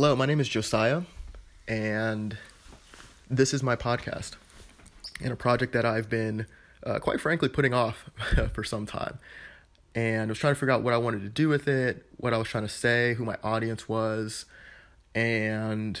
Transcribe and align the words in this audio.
Hello, 0.00 0.14
my 0.14 0.26
name 0.26 0.38
is 0.38 0.48
Josiah, 0.48 1.02
and 1.66 2.38
this 3.28 3.52
is 3.52 3.64
my 3.64 3.74
podcast 3.74 4.36
and 5.20 5.32
a 5.32 5.34
project 5.34 5.72
that 5.72 5.84
I've 5.84 6.08
been, 6.08 6.46
uh, 6.86 7.00
quite 7.00 7.20
frankly, 7.20 7.48
putting 7.48 7.74
off 7.74 8.08
for 8.52 8.62
some 8.62 8.86
time. 8.86 9.18
And 9.96 10.22
I 10.22 10.26
was 10.30 10.38
trying 10.38 10.54
to 10.54 10.60
figure 10.60 10.70
out 10.70 10.84
what 10.84 10.94
I 10.94 10.98
wanted 10.98 11.22
to 11.22 11.28
do 11.28 11.48
with 11.48 11.66
it, 11.66 12.06
what 12.16 12.32
I 12.32 12.38
was 12.38 12.46
trying 12.46 12.62
to 12.62 12.68
say, 12.68 13.14
who 13.14 13.24
my 13.24 13.38
audience 13.42 13.88
was, 13.88 14.44
and 15.16 16.00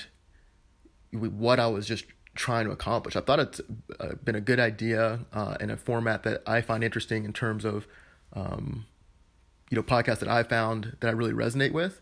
what 1.10 1.58
I 1.58 1.66
was 1.66 1.84
just 1.84 2.04
trying 2.36 2.66
to 2.66 2.70
accomplish. 2.70 3.16
I 3.16 3.20
thought 3.20 3.40
it's 3.40 3.60
been 4.22 4.36
a 4.36 4.40
good 4.40 4.60
idea 4.60 5.26
uh, 5.32 5.56
in 5.58 5.70
a 5.70 5.76
format 5.76 6.22
that 6.22 6.44
I 6.46 6.60
find 6.60 6.84
interesting 6.84 7.24
in 7.24 7.32
terms 7.32 7.64
of, 7.64 7.88
um, 8.32 8.86
you 9.70 9.74
know, 9.74 9.82
podcasts 9.82 10.20
that 10.20 10.28
I 10.28 10.44
found 10.44 10.98
that 11.00 11.08
I 11.08 11.10
really 11.10 11.32
resonate 11.32 11.72
with. 11.72 12.00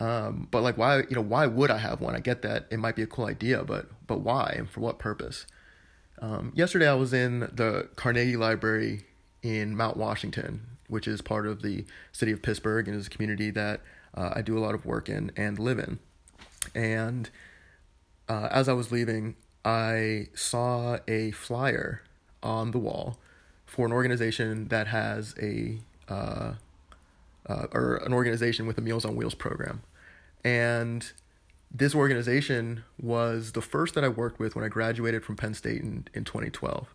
Um, 0.00 0.48
but 0.50 0.62
like, 0.62 0.78
why, 0.78 0.98
you 0.98 1.14
know, 1.14 1.20
why 1.20 1.46
would 1.46 1.70
I 1.70 1.78
have 1.78 2.00
one? 2.00 2.16
I 2.16 2.20
get 2.20 2.42
that 2.42 2.66
it 2.70 2.78
might 2.78 2.96
be 2.96 3.02
a 3.02 3.06
cool 3.06 3.26
idea, 3.26 3.62
but 3.62 3.86
but 4.06 4.20
why 4.20 4.54
and 4.56 4.68
for 4.68 4.80
what 4.80 4.98
purpose? 4.98 5.46
Um, 6.20 6.52
yesterday, 6.54 6.88
I 6.88 6.94
was 6.94 7.12
in 7.12 7.40
the 7.40 7.88
Carnegie 7.96 8.36
Library 8.36 9.04
in 9.42 9.76
Mount 9.76 9.96
Washington, 9.96 10.62
which 10.88 11.06
is 11.06 11.20
part 11.20 11.46
of 11.46 11.62
the 11.62 11.84
city 12.12 12.32
of 12.32 12.42
Pittsburgh 12.42 12.88
and 12.88 12.96
is 12.96 13.06
a 13.06 13.10
community 13.10 13.50
that 13.50 13.80
uh, 14.14 14.32
I 14.34 14.42
do 14.42 14.58
a 14.58 14.60
lot 14.60 14.74
of 14.74 14.84
work 14.84 15.08
in 15.08 15.32
and 15.36 15.58
live 15.58 15.78
in. 15.78 15.98
And 16.74 17.30
uh, 18.28 18.48
as 18.50 18.68
I 18.68 18.72
was 18.72 18.90
leaving, 18.90 19.36
I 19.64 20.28
saw 20.34 20.98
a 21.06 21.30
flyer 21.32 22.02
on 22.42 22.70
the 22.70 22.78
wall 22.78 23.18
for 23.66 23.86
an 23.86 23.92
organization 23.92 24.68
that 24.68 24.88
has 24.88 25.34
a 25.40 25.78
uh, 26.08 26.54
uh, 27.48 27.66
or 27.72 27.96
an 27.96 28.12
organization 28.12 28.66
with 28.66 28.78
a 28.78 28.80
Meals 28.80 29.04
on 29.04 29.16
Wheels 29.16 29.34
program. 29.34 29.82
And 30.44 31.10
this 31.70 31.94
organization 31.94 32.84
was 33.00 33.52
the 33.52 33.62
first 33.62 33.94
that 33.94 34.04
I 34.04 34.08
worked 34.08 34.38
with 34.38 34.56
when 34.56 34.64
I 34.64 34.68
graduated 34.68 35.24
from 35.24 35.36
Penn 35.36 35.54
State 35.54 35.82
in, 35.82 36.08
in 36.14 36.24
2012. 36.24 36.94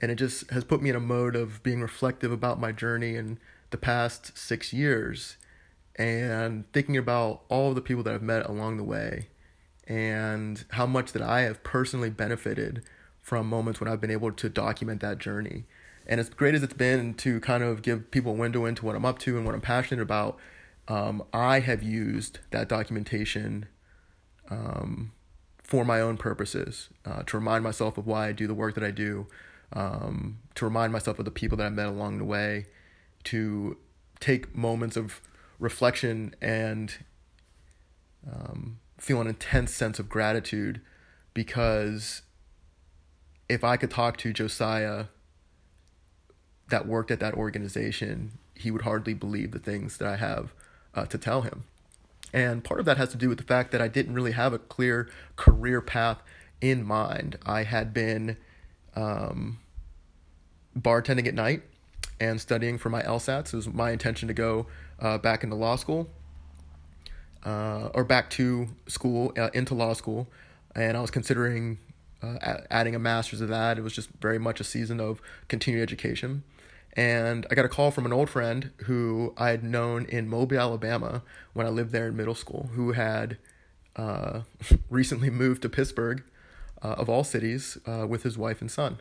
And 0.00 0.10
it 0.10 0.16
just 0.16 0.50
has 0.50 0.64
put 0.64 0.82
me 0.82 0.90
in 0.90 0.96
a 0.96 1.00
mode 1.00 1.36
of 1.36 1.62
being 1.62 1.80
reflective 1.80 2.32
about 2.32 2.60
my 2.60 2.72
journey 2.72 3.16
in 3.16 3.38
the 3.70 3.76
past 3.76 4.36
six 4.36 4.72
years 4.72 5.36
and 5.96 6.70
thinking 6.72 6.96
about 6.96 7.42
all 7.48 7.68
of 7.68 7.74
the 7.74 7.80
people 7.80 8.02
that 8.02 8.14
I've 8.14 8.22
met 8.22 8.46
along 8.46 8.76
the 8.76 8.84
way 8.84 9.28
and 9.86 10.64
how 10.70 10.86
much 10.86 11.12
that 11.12 11.22
I 11.22 11.42
have 11.42 11.62
personally 11.62 12.10
benefited 12.10 12.82
from 13.22 13.48
moments 13.48 13.80
when 13.80 13.88
I've 13.88 14.00
been 14.00 14.10
able 14.10 14.32
to 14.32 14.48
document 14.48 15.00
that 15.00 15.18
journey. 15.18 15.64
And 16.06 16.20
as 16.20 16.28
great 16.28 16.54
as 16.54 16.62
it's 16.62 16.74
been 16.74 17.14
to 17.14 17.40
kind 17.40 17.62
of 17.62 17.82
give 17.82 18.10
people 18.10 18.32
a 18.32 18.36
window 18.36 18.64
into 18.64 18.84
what 18.84 18.96
I'm 18.96 19.04
up 19.04 19.18
to 19.20 19.36
and 19.36 19.46
what 19.46 19.54
I'm 19.54 19.60
passionate 19.60 20.02
about, 20.02 20.38
um, 20.88 21.22
I 21.32 21.60
have 21.60 21.82
used 21.82 22.40
that 22.50 22.68
documentation 22.68 23.66
um, 24.50 25.12
for 25.62 25.84
my 25.84 26.00
own 26.00 26.16
purposes, 26.16 26.90
uh, 27.06 27.22
to 27.24 27.38
remind 27.38 27.64
myself 27.64 27.96
of 27.96 28.06
why 28.06 28.28
I 28.28 28.32
do 28.32 28.46
the 28.46 28.54
work 28.54 28.74
that 28.74 28.84
I 28.84 28.90
do, 28.90 29.26
um, 29.72 30.38
to 30.56 30.64
remind 30.64 30.92
myself 30.92 31.18
of 31.18 31.24
the 31.24 31.30
people 31.30 31.56
that 31.58 31.66
I 31.66 31.70
met 31.70 31.86
along 31.86 32.18
the 32.18 32.24
way, 32.24 32.66
to 33.24 33.78
take 34.20 34.54
moments 34.54 34.96
of 34.96 35.22
reflection 35.58 36.34
and 36.42 36.94
um, 38.30 38.78
feel 38.98 39.20
an 39.20 39.26
intense 39.26 39.72
sense 39.72 39.98
of 39.98 40.08
gratitude 40.08 40.80
because 41.32 42.22
if 43.48 43.64
I 43.64 43.76
could 43.76 43.90
talk 43.90 44.16
to 44.18 44.32
Josiah 44.32 45.06
that 46.68 46.86
worked 46.86 47.10
at 47.10 47.20
that 47.20 47.34
organization, 47.34 48.38
he 48.54 48.70
would 48.70 48.82
hardly 48.82 49.14
believe 49.14 49.50
the 49.50 49.58
things 49.58 49.98
that 49.98 50.08
I 50.08 50.16
have 50.16 50.52
uh, 50.94 51.06
to 51.06 51.18
tell 51.18 51.42
him. 51.42 51.64
And 52.32 52.64
part 52.64 52.80
of 52.80 52.86
that 52.86 52.96
has 52.96 53.10
to 53.10 53.16
do 53.16 53.28
with 53.28 53.38
the 53.38 53.44
fact 53.44 53.70
that 53.72 53.80
I 53.80 53.88
didn't 53.88 54.14
really 54.14 54.32
have 54.32 54.52
a 54.52 54.58
clear 54.58 55.08
career 55.36 55.80
path 55.80 56.22
in 56.60 56.84
mind. 56.84 57.38
I 57.46 57.62
had 57.62 57.94
been 57.94 58.36
um, 58.96 59.60
bartending 60.76 61.26
at 61.28 61.34
night 61.34 61.62
and 62.18 62.40
studying 62.40 62.78
for 62.78 62.90
my 62.90 63.02
LSATs. 63.02 63.52
It 63.52 63.56
was 63.56 63.68
my 63.68 63.90
intention 63.90 64.28
to 64.28 64.34
go 64.34 64.66
uh, 64.98 65.18
back 65.18 65.44
into 65.44 65.54
law 65.54 65.76
school 65.76 66.08
uh, 67.44 67.90
or 67.94 68.04
back 68.04 68.30
to 68.30 68.68
school, 68.86 69.32
uh, 69.36 69.50
into 69.52 69.74
law 69.74 69.92
school. 69.92 70.28
And 70.74 70.96
I 70.96 71.00
was 71.00 71.10
considering 71.10 71.78
uh, 72.22 72.58
adding 72.70 72.94
a 72.94 72.98
master's 72.98 73.40
of 73.40 73.48
that. 73.48 73.78
It 73.78 73.82
was 73.82 73.92
just 73.92 74.10
very 74.20 74.38
much 74.38 74.60
a 74.60 74.64
season 74.64 75.00
of 75.00 75.20
continued 75.48 75.82
education. 75.82 76.42
And 76.96 77.46
I 77.50 77.54
got 77.54 77.64
a 77.64 77.68
call 77.68 77.90
from 77.90 78.06
an 78.06 78.12
old 78.12 78.30
friend 78.30 78.70
who 78.84 79.34
I 79.36 79.50
had 79.50 79.64
known 79.64 80.06
in 80.06 80.28
Mobile, 80.28 80.58
Alabama, 80.58 81.22
when 81.52 81.66
I 81.66 81.70
lived 81.70 81.92
there 81.92 82.08
in 82.08 82.16
middle 82.16 82.34
school, 82.34 82.70
who 82.74 82.92
had 82.92 83.36
uh, 83.96 84.42
recently 84.90 85.30
moved 85.30 85.62
to 85.62 85.68
Pittsburgh, 85.68 86.22
uh, 86.82 86.94
of 86.98 87.08
all 87.08 87.24
cities, 87.24 87.78
uh, 87.86 88.06
with 88.06 88.22
his 88.22 88.38
wife 88.38 88.60
and 88.60 88.70
son, 88.70 89.00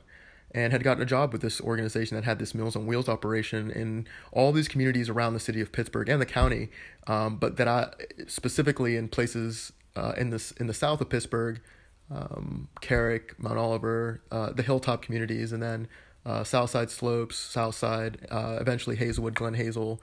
and 0.52 0.72
had 0.72 0.84
gotten 0.84 1.04
a 1.04 1.06
job 1.06 1.31
with 1.31 1.42
this 1.42 1.62
organization 1.62 2.16
that 2.16 2.24
had 2.24 2.40
this 2.40 2.56
Meals 2.56 2.76
on 2.76 2.88
Wheels 2.88 3.09
operation 3.09 3.70
in 3.70 4.08
all 4.31 4.52
these 4.52 4.68
communities 4.68 5.10
around 5.10 5.34
the 5.34 5.40
city 5.40 5.62
of 5.62 5.72
Pittsburgh 5.72 6.10
and 6.10 6.22
the 6.22 6.25
county, 6.25 6.70
um, 7.06 7.38
but 7.38 7.58
that 7.58 7.68
I 7.68 7.92
specifically 8.28 8.96
in 8.96 9.08
places 9.08 9.72
uh, 9.96 10.14
in 10.18 10.31
this 10.31 10.52
in 10.54 10.66
the 10.68 10.74
south 10.74 11.02
of 11.02 11.10
Pittsburgh, 11.10 11.62
um, 12.10 12.70
Carrick, 12.81 13.36
Mount 13.38 13.58
Oliver, 13.58 14.22
uh, 14.31 14.52
the 14.52 14.64
hilltop 14.64 15.02
communities, 15.02 15.52
and 15.52 15.62
then 15.62 15.88
uh, 16.25 16.44
Southside 16.44 16.89
Slopes, 16.89 17.35
Southside, 17.35 18.25
uh, 18.31 18.57
eventually 18.59 18.95
Hazelwood, 18.95 19.35
Glen 19.35 19.56
Hazel, 19.56 20.01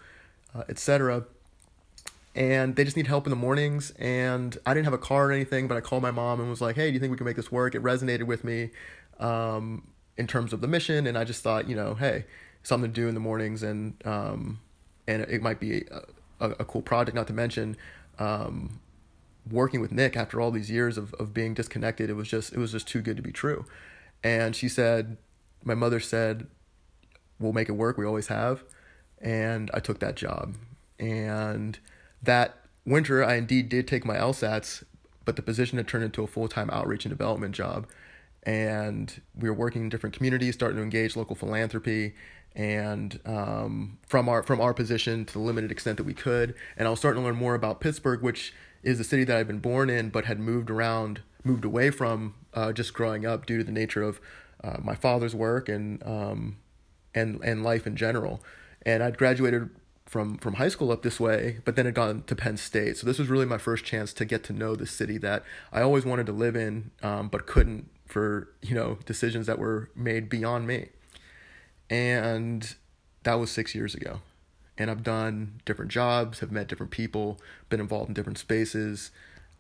uh, 0.54 0.64
etc. 0.68 1.24
And 2.34 2.76
they 2.76 2.84
just 2.84 2.96
need 2.96 3.06
help 3.06 3.26
in 3.26 3.30
the 3.30 3.36
mornings. 3.36 3.92
And 3.98 4.56
I 4.66 4.74
didn't 4.74 4.84
have 4.84 4.94
a 4.94 4.98
car 4.98 5.28
or 5.28 5.32
anything, 5.32 5.66
but 5.66 5.76
I 5.76 5.80
called 5.80 6.02
my 6.02 6.10
mom 6.10 6.40
and 6.40 6.48
was 6.48 6.60
like, 6.60 6.76
"Hey, 6.76 6.88
do 6.88 6.94
you 6.94 7.00
think 7.00 7.10
we 7.10 7.16
can 7.16 7.26
make 7.26 7.36
this 7.36 7.50
work?" 7.50 7.74
It 7.74 7.82
resonated 7.82 8.24
with 8.24 8.44
me 8.44 8.70
um, 9.18 9.88
in 10.16 10.26
terms 10.26 10.52
of 10.52 10.60
the 10.60 10.68
mission, 10.68 11.06
and 11.06 11.16
I 11.16 11.24
just 11.24 11.42
thought, 11.42 11.68
you 11.68 11.74
know, 11.74 11.94
hey, 11.94 12.24
something 12.62 12.92
to 12.92 12.94
do 13.00 13.08
in 13.08 13.14
the 13.14 13.20
mornings, 13.20 13.62
and 13.62 13.94
um, 14.04 14.60
and 15.06 15.22
it 15.22 15.42
might 15.42 15.58
be 15.58 15.84
a, 16.40 16.50
a, 16.50 16.64
cool 16.64 16.82
project. 16.82 17.14
Not 17.14 17.26
to 17.28 17.32
mention. 17.32 17.76
Um, 18.18 18.80
working 19.50 19.80
with 19.80 19.90
Nick 19.90 20.16
after 20.16 20.40
all 20.40 20.50
these 20.50 20.70
years 20.70 20.98
of, 20.98 21.14
of 21.14 21.32
being 21.32 21.54
disconnected, 21.54 22.10
it 22.10 22.14
was 22.14 22.28
just 22.28 22.52
it 22.52 22.58
was 22.58 22.72
just 22.72 22.86
too 22.86 23.00
good 23.00 23.16
to 23.16 23.22
be 23.22 23.32
true. 23.32 23.64
And 24.22 24.54
she 24.54 24.68
said, 24.68 25.16
my 25.64 25.74
mother 25.74 26.00
said, 26.00 26.46
we'll 27.38 27.52
make 27.52 27.68
it 27.68 27.72
work. 27.72 27.98
We 27.98 28.06
always 28.06 28.28
have. 28.28 28.64
And 29.20 29.70
I 29.74 29.80
took 29.80 29.98
that 30.00 30.16
job. 30.16 30.56
And 30.98 31.78
that 32.22 32.56
winter, 32.84 33.24
I 33.24 33.36
indeed 33.36 33.68
did 33.68 33.88
take 33.88 34.04
my 34.04 34.16
LSATs, 34.16 34.84
but 35.24 35.36
the 35.36 35.42
position 35.42 35.78
had 35.78 35.88
turned 35.88 36.04
into 36.04 36.22
a 36.22 36.26
full 36.26 36.48
time 36.48 36.70
outreach 36.70 37.04
and 37.04 37.10
development 37.10 37.54
job. 37.54 37.86
And 38.42 39.20
we 39.34 39.48
were 39.48 39.54
working 39.54 39.82
in 39.82 39.88
different 39.88 40.16
communities, 40.16 40.54
starting 40.54 40.76
to 40.78 40.82
engage 40.82 41.16
local 41.16 41.36
philanthropy, 41.36 42.14
and 42.54 43.20
um, 43.26 43.98
from 44.06 44.28
our 44.28 44.42
from 44.42 44.60
our 44.60 44.72
position 44.72 45.24
to 45.26 45.32
the 45.34 45.38
limited 45.38 45.70
extent 45.70 45.98
that 45.98 46.04
we 46.04 46.14
could. 46.14 46.54
And 46.76 46.88
I 46.88 46.90
was 46.90 46.98
starting 46.98 47.22
to 47.22 47.26
learn 47.26 47.36
more 47.36 47.54
about 47.54 47.80
Pittsburgh, 47.80 48.22
which 48.22 48.54
is 48.82 48.98
a 48.98 49.04
city 49.04 49.24
that 49.24 49.36
I'd 49.36 49.46
been 49.46 49.58
born 49.58 49.90
in, 49.90 50.08
but 50.08 50.24
had 50.24 50.40
moved 50.40 50.70
around, 50.70 51.20
moved 51.44 51.66
away 51.66 51.90
from 51.90 52.34
uh, 52.54 52.72
just 52.72 52.94
growing 52.94 53.26
up 53.26 53.44
due 53.44 53.58
to 53.58 53.64
the 53.64 53.72
nature 53.72 54.02
of 54.02 54.20
uh, 54.62 54.78
my 54.82 54.94
father's 54.94 55.34
work 55.34 55.68
and 55.68 56.02
um, 56.06 56.56
and 57.14 57.40
and 57.42 57.62
life 57.62 57.86
in 57.86 57.96
general. 57.96 58.42
And 58.82 59.02
I'd 59.02 59.18
graduated 59.18 59.70
from 60.06 60.38
from 60.38 60.54
high 60.54 60.68
school 60.68 60.90
up 60.90 61.02
this 61.02 61.20
way, 61.20 61.58
but 61.64 61.76
then 61.76 61.86
had 61.86 61.94
gone 61.94 62.24
to 62.26 62.34
Penn 62.34 62.56
State. 62.56 62.96
So 62.96 63.06
this 63.06 63.18
was 63.18 63.28
really 63.28 63.46
my 63.46 63.58
first 63.58 63.84
chance 63.84 64.12
to 64.14 64.24
get 64.24 64.42
to 64.44 64.52
know 64.52 64.74
the 64.74 64.86
city 64.86 65.18
that 65.18 65.44
I 65.72 65.82
always 65.82 66.04
wanted 66.04 66.26
to 66.26 66.32
live 66.32 66.56
in, 66.56 66.90
um, 67.02 67.28
but 67.28 67.46
couldn't 67.46 67.88
for 68.06 68.48
you 68.60 68.74
know 68.74 68.98
decisions 69.06 69.46
that 69.46 69.58
were 69.58 69.90
made 69.94 70.28
beyond 70.28 70.66
me. 70.66 70.88
And 71.88 72.74
that 73.24 73.34
was 73.34 73.50
six 73.50 73.74
years 73.74 73.94
ago. 73.94 74.20
And 74.78 74.90
I've 74.90 75.02
done 75.02 75.60
different 75.66 75.90
jobs, 75.90 76.40
have 76.40 76.50
met 76.50 76.66
different 76.66 76.90
people, 76.90 77.38
been 77.68 77.80
involved 77.80 78.08
in 78.08 78.14
different 78.14 78.38
spaces, 78.38 79.10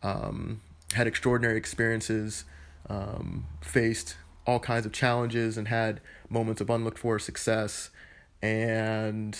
um, 0.02 0.62
had 0.94 1.06
extraordinary 1.06 1.58
experiences, 1.58 2.44
um, 2.88 3.46
faced 3.60 4.16
all 4.46 4.58
kinds 4.58 4.86
of 4.86 4.92
challenges 4.92 5.56
and 5.56 5.68
had 5.68 6.00
moments 6.28 6.60
of 6.60 6.70
unlooked 6.70 6.98
for 6.98 7.18
success. 7.18 7.90
And 8.42 9.38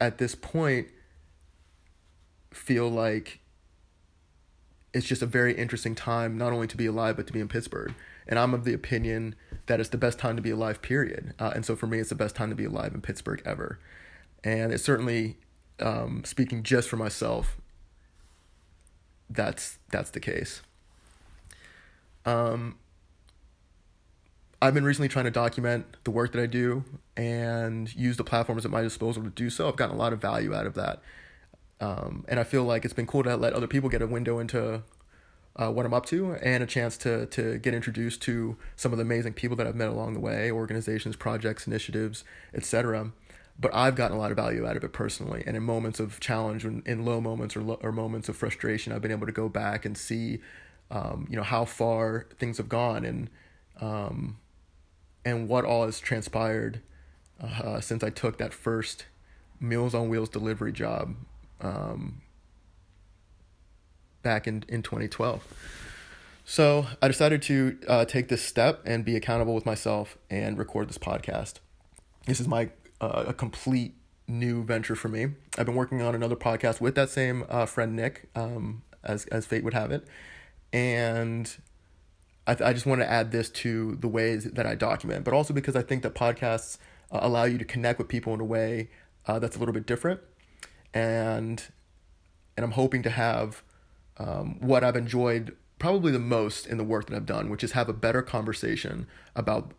at 0.00 0.18
this 0.18 0.34
point, 0.34 0.88
feel 2.52 2.88
like 2.88 3.40
it's 4.92 5.06
just 5.06 5.22
a 5.22 5.26
very 5.26 5.54
interesting 5.54 5.94
time, 5.94 6.36
not 6.36 6.52
only 6.52 6.66
to 6.66 6.76
be 6.76 6.86
alive, 6.86 7.16
but 7.16 7.26
to 7.26 7.32
be 7.32 7.40
in 7.40 7.48
Pittsburgh. 7.48 7.94
And 8.26 8.38
I'm 8.38 8.54
of 8.54 8.64
the 8.64 8.74
opinion 8.74 9.34
that 9.66 9.80
it's 9.80 9.88
the 9.88 9.98
best 9.98 10.18
time 10.18 10.36
to 10.36 10.42
be 10.42 10.50
alive, 10.50 10.82
period. 10.82 11.34
Uh, 11.38 11.52
and 11.54 11.64
so 11.64 11.76
for 11.76 11.86
me, 11.86 11.98
it's 11.98 12.08
the 12.08 12.14
best 12.14 12.34
time 12.34 12.50
to 12.50 12.56
be 12.56 12.64
alive 12.64 12.94
in 12.94 13.00
Pittsburgh 13.00 13.42
ever. 13.44 13.78
And 14.42 14.72
it's 14.72 14.82
certainly, 14.82 15.36
um, 15.78 16.24
speaking 16.24 16.62
just 16.62 16.88
for 16.88 16.96
myself, 16.96 17.56
that's 19.28 19.78
that's 19.90 20.10
the 20.10 20.20
case. 20.20 20.62
Um, 22.26 22.78
I've 24.62 24.74
been 24.74 24.84
recently 24.84 25.08
trying 25.08 25.24
to 25.24 25.30
document 25.30 25.86
the 26.04 26.10
work 26.10 26.32
that 26.32 26.42
I 26.42 26.46
do 26.46 26.84
and 27.16 27.94
use 27.94 28.16
the 28.18 28.24
platforms 28.24 28.64
at 28.64 28.70
my 28.70 28.82
disposal 28.82 29.22
to 29.22 29.30
do 29.30 29.48
so. 29.48 29.68
I've 29.68 29.76
gotten 29.76 29.96
a 29.96 29.98
lot 29.98 30.12
of 30.12 30.20
value 30.20 30.54
out 30.54 30.66
of 30.66 30.74
that. 30.74 31.00
um, 31.80 32.24
and 32.28 32.38
I 32.38 32.44
feel 32.44 32.64
like 32.64 32.84
it's 32.84 32.94
been 32.94 33.06
cool 33.06 33.22
to 33.22 33.36
let 33.36 33.54
other 33.54 33.66
people 33.66 33.88
get 33.88 34.02
a 34.02 34.06
window 34.06 34.38
into 34.38 34.82
uh, 35.56 35.70
what 35.70 35.84
I'm 35.86 35.94
up 35.94 36.06
to 36.06 36.34
and 36.42 36.62
a 36.62 36.66
chance 36.66 36.96
to 36.98 37.26
to 37.26 37.58
get 37.58 37.74
introduced 37.74 38.22
to 38.22 38.56
some 38.76 38.92
of 38.92 38.98
the 38.98 39.02
amazing 39.02 39.32
people 39.34 39.56
that 39.56 39.66
I've 39.66 39.74
met 39.74 39.88
along 39.88 40.14
the 40.14 40.20
way, 40.20 40.50
organizations, 40.50 41.16
projects, 41.16 41.66
initiatives, 41.66 42.24
etc. 42.54 43.12
But 43.58 43.74
I've 43.74 43.96
gotten 43.96 44.16
a 44.16 44.20
lot 44.20 44.30
of 44.30 44.36
value 44.36 44.66
out 44.66 44.76
of 44.76 44.84
it 44.84 44.92
personally, 44.92 45.42
and 45.46 45.56
in 45.56 45.62
moments 45.62 46.00
of 46.00 46.20
challenge, 46.20 46.64
in, 46.64 46.82
in 46.86 47.04
low 47.04 47.20
moments 47.20 47.56
or 47.56 47.62
or 47.82 47.92
moments 47.92 48.28
of 48.28 48.36
frustration, 48.36 48.92
I've 48.92 49.02
been 49.02 49.10
able 49.10 49.26
to 49.26 49.32
go 49.32 49.48
back 49.48 49.84
and 49.84 49.96
see, 49.98 50.40
um, 50.90 51.26
you 51.30 51.36
know, 51.36 51.42
how 51.42 51.64
far 51.64 52.26
things 52.38 52.58
have 52.58 52.68
gone 52.68 53.04
and 53.04 53.28
um, 53.80 54.36
and 55.24 55.48
what 55.48 55.64
all 55.64 55.84
has 55.84 56.00
transpired 56.00 56.80
uh, 57.42 57.80
since 57.80 58.02
I 58.02 58.10
took 58.10 58.38
that 58.38 58.52
first 58.52 59.06
Meals 59.58 59.94
on 59.94 60.08
Wheels 60.08 60.28
delivery 60.28 60.72
job 60.72 61.14
um, 61.60 62.22
back 64.22 64.46
in, 64.46 64.64
in 64.68 64.82
2012. 64.82 65.44
So 66.44 66.86
I 67.00 67.08
decided 67.08 67.42
to 67.42 67.78
uh, 67.86 68.04
take 68.06 68.28
this 68.28 68.42
step 68.42 68.82
and 68.84 69.04
be 69.04 69.16
accountable 69.16 69.54
with 69.54 69.66
myself 69.66 70.18
and 70.30 70.58
record 70.58 70.88
this 70.88 70.98
podcast. 70.98 71.60
This 72.26 72.40
is 72.40 72.48
my 72.48 72.70
uh, 73.00 73.24
a 73.28 73.32
complete 73.32 73.94
new 74.26 74.64
venture 74.64 74.94
for 74.96 75.08
me. 75.08 75.28
I've 75.58 75.66
been 75.66 75.74
working 75.74 76.02
on 76.02 76.14
another 76.14 76.36
podcast 76.36 76.80
with 76.80 76.94
that 76.94 77.10
same 77.10 77.44
uh, 77.48 77.66
friend 77.66 77.94
Nick, 77.94 78.28
um, 78.34 78.82
as 79.04 79.26
as 79.26 79.46
fate 79.46 79.64
would 79.64 79.74
have 79.74 79.90
it, 79.90 80.06
and 80.72 81.54
I, 82.50 82.54
th- 82.54 82.68
I 82.68 82.72
just 82.72 82.84
want 82.84 83.00
to 83.00 83.08
add 83.08 83.30
this 83.30 83.48
to 83.50 83.94
the 84.00 84.08
ways 84.08 84.42
that 84.42 84.66
I 84.66 84.74
document, 84.74 85.24
but 85.24 85.32
also 85.32 85.54
because 85.54 85.76
I 85.76 85.82
think 85.82 86.02
that 86.02 86.16
podcasts 86.16 86.78
uh, 87.12 87.20
allow 87.22 87.44
you 87.44 87.58
to 87.58 87.64
connect 87.64 88.00
with 88.00 88.08
people 88.08 88.34
in 88.34 88.40
a 88.40 88.44
way 88.44 88.90
uh, 89.26 89.38
that's 89.38 89.54
a 89.54 89.60
little 89.60 89.72
bit 89.72 89.86
different, 89.86 90.20
and 90.92 91.62
and 92.56 92.64
I'm 92.64 92.72
hoping 92.72 93.04
to 93.04 93.10
have 93.10 93.62
um, 94.16 94.58
what 94.60 94.82
I've 94.82 94.96
enjoyed 94.96 95.56
probably 95.78 96.10
the 96.10 96.18
most 96.18 96.66
in 96.66 96.76
the 96.76 96.82
work 96.82 97.06
that 97.06 97.14
I've 97.14 97.26
done, 97.26 97.50
which 97.50 97.62
is 97.62 97.72
have 97.72 97.88
a 97.88 97.92
better 97.92 98.20
conversation 98.20 99.06
about 99.36 99.70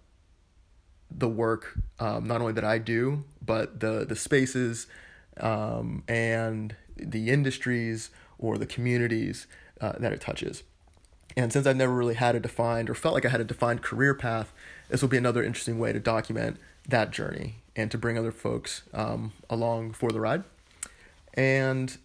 the 1.09 1.27
work 1.27 1.77
um, 1.99 2.25
not 2.25 2.39
only 2.39 2.53
that 2.53 2.63
I 2.63 2.77
do, 2.77 3.25
but 3.45 3.81
the 3.81 4.05
the 4.05 4.15
spaces 4.15 4.87
um, 5.41 6.05
and 6.07 6.73
the 6.95 7.31
industries 7.31 8.11
or 8.37 8.57
the 8.57 8.65
communities 8.65 9.45
uh, 9.81 9.93
that 9.99 10.13
it 10.13 10.21
touches. 10.21 10.63
And 11.35 11.51
since 11.51 11.65
I've 11.65 11.77
never 11.77 11.93
really 11.93 12.15
had 12.15 12.35
a 12.35 12.39
defined 12.39 12.89
or 12.89 12.95
felt 12.95 13.13
like 13.13 13.25
I 13.25 13.29
had 13.29 13.41
a 13.41 13.45
defined 13.45 13.81
career 13.81 14.13
path, 14.13 14.51
this 14.89 15.01
will 15.01 15.09
be 15.09 15.17
another 15.17 15.43
interesting 15.43 15.79
way 15.79 15.93
to 15.93 15.99
document 15.99 16.57
that 16.87 17.11
journey 17.11 17.55
and 17.75 17.89
to 17.91 17.97
bring 17.97 18.17
other 18.17 18.31
folks 18.31 18.83
um, 18.93 19.31
along 19.49 19.93
for 19.93 20.11
the 20.11 20.19
ride. 20.19 20.43
And 21.33 21.97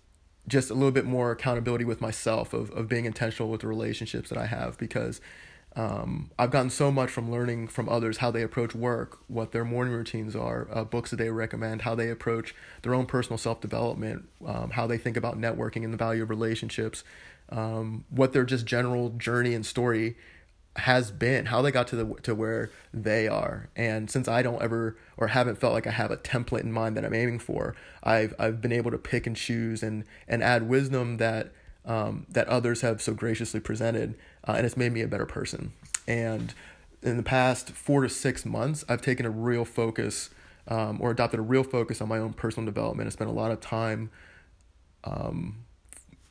just 0.48 0.70
a 0.70 0.74
little 0.74 0.92
bit 0.92 1.04
more 1.04 1.32
accountability 1.32 1.84
with 1.84 2.00
myself 2.00 2.52
of, 2.52 2.70
of 2.70 2.88
being 2.88 3.04
intentional 3.04 3.50
with 3.50 3.62
the 3.62 3.66
relationships 3.66 4.28
that 4.28 4.38
I 4.38 4.46
have 4.46 4.78
because 4.78 5.20
um, 5.76 6.30
I've 6.38 6.50
gotten 6.50 6.70
so 6.70 6.90
much 6.90 7.10
from 7.10 7.30
learning 7.30 7.68
from 7.68 7.88
others 7.88 8.16
how 8.18 8.30
they 8.30 8.42
approach 8.42 8.74
work, 8.74 9.18
what 9.28 9.52
their 9.52 9.64
morning 9.64 9.92
routines 9.92 10.34
are, 10.34 10.66
uh, 10.72 10.84
books 10.84 11.10
that 11.10 11.16
they 11.16 11.28
recommend, 11.28 11.82
how 11.82 11.94
they 11.94 12.08
approach 12.08 12.54
their 12.80 12.94
own 12.94 13.04
personal 13.04 13.36
self 13.36 13.60
development, 13.60 14.26
um, 14.46 14.70
how 14.70 14.86
they 14.86 14.96
think 14.96 15.18
about 15.18 15.38
networking 15.38 15.84
and 15.84 15.92
the 15.92 15.98
value 15.98 16.22
of 16.22 16.30
relationships, 16.30 17.04
um, 17.50 18.06
what 18.08 18.32
their 18.32 18.44
just 18.44 18.64
general 18.64 19.10
journey 19.10 19.52
and 19.52 19.66
story 19.66 20.16
has 20.76 21.10
been, 21.10 21.46
how 21.46 21.60
they 21.60 21.70
got 21.70 21.88
to 21.88 21.96
the 21.96 22.14
to 22.22 22.34
where 22.34 22.70
they 22.94 23.28
are. 23.28 23.68
And 23.76 24.10
since 24.10 24.28
I 24.28 24.40
don't 24.40 24.62
ever 24.62 24.96
or 25.18 25.28
haven't 25.28 25.58
felt 25.58 25.74
like 25.74 25.86
I 25.86 25.90
have 25.90 26.10
a 26.10 26.16
template 26.16 26.62
in 26.62 26.72
mind 26.72 26.96
that 26.96 27.04
I'm 27.04 27.14
aiming 27.14 27.40
for, 27.40 27.76
I've 28.02 28.34
I've 28.38 28.62
been 28.62 28.72
able 28.72 28.92
to 28.92 28.98
pick 28.98 29.26
and 29.26 29.36
choose 29.36 29.82
and 29.82 30.04
and 30.26 30.42
add 30.42 30.70
wisdom 30.70 31.18
that 31.18 31.52
um, 31.86 32.26
that 32.28 32.48
others 32.48 32.80
have 32.80 33.00
so 33.00 33.14
graciously 33.14 33.60
presented, 33.60 34.16
uh, 34.46 34.52
and 34.52 34.66
it's 34.66 34.76
made 34.76 34.92
me 34.92 35.02
a 35.02 35.08
better 35.08 35.26
person. 35.26 35.72
And 36.06 36.54
in 37.02 37.16
the 37.16 37.22
past 37.22 37.70
four 37.70 38.02
to 38.02 38.08
six 38.08 38.44
months, 38.44 38.84
I've 38.88 39.02
taken 39.02 39.26
a 39.26 39.30
real 39.30 39.64
focus 39.64 40.30
um, 40.68 41.00
or 41.00 41.10
adopted 41.10 41.38
a 41.38 41.42
real 41.42 41.62
focus 41.62 42.00
on 42.00 42.08
my 42.08 42.18
own 42.18 42.32
personal 42.32 42.66
development. 42.66 43.06
I 43.06 43.10
spent 43.10 43.30
a 43.30 43.32
lot 43.32 43.50
of 43.50 43.60
time 43.60 44.10
um, 45.04 45.64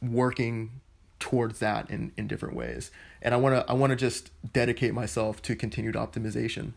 working 0.01 0.81
towards 1.19 1.59
that 1.59 1.89
in, 1.89 2.12
in 2.17 2.27
different 2.27 2.56
ways. 2.56 2.91
And 3.21 3.33
I 3.33 3.38
want 3.38 3.56
to 3.56 3.71
I 3.71 3.73
want 3.73 3.91
to 3.91 3.95
just 3.95 4.31
dedicate 4.53 4.94
myself 4.94 5.41
to 5.44 5.56
continued 5.56 5.95
optimization. 5.95 6.73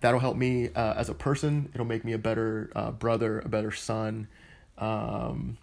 That'll 0.00 0.20
help 0.20 0.36
me 0.36 0.68
uh, 0.74 0.94
as 0.94 1.08
a 1.08 1.14
person. 1.14 1.70
It'll 1.74 1.86
make 1.86 2.04
me 2.04 2.12
a 2.12 2.18
better 2.18 2.70
uh, 2.76 2.92
brother, 2.92 3.40
a 3.40 3.48
better 3.48 3.72
son, 3.72 4.28
um, 4.76 5.58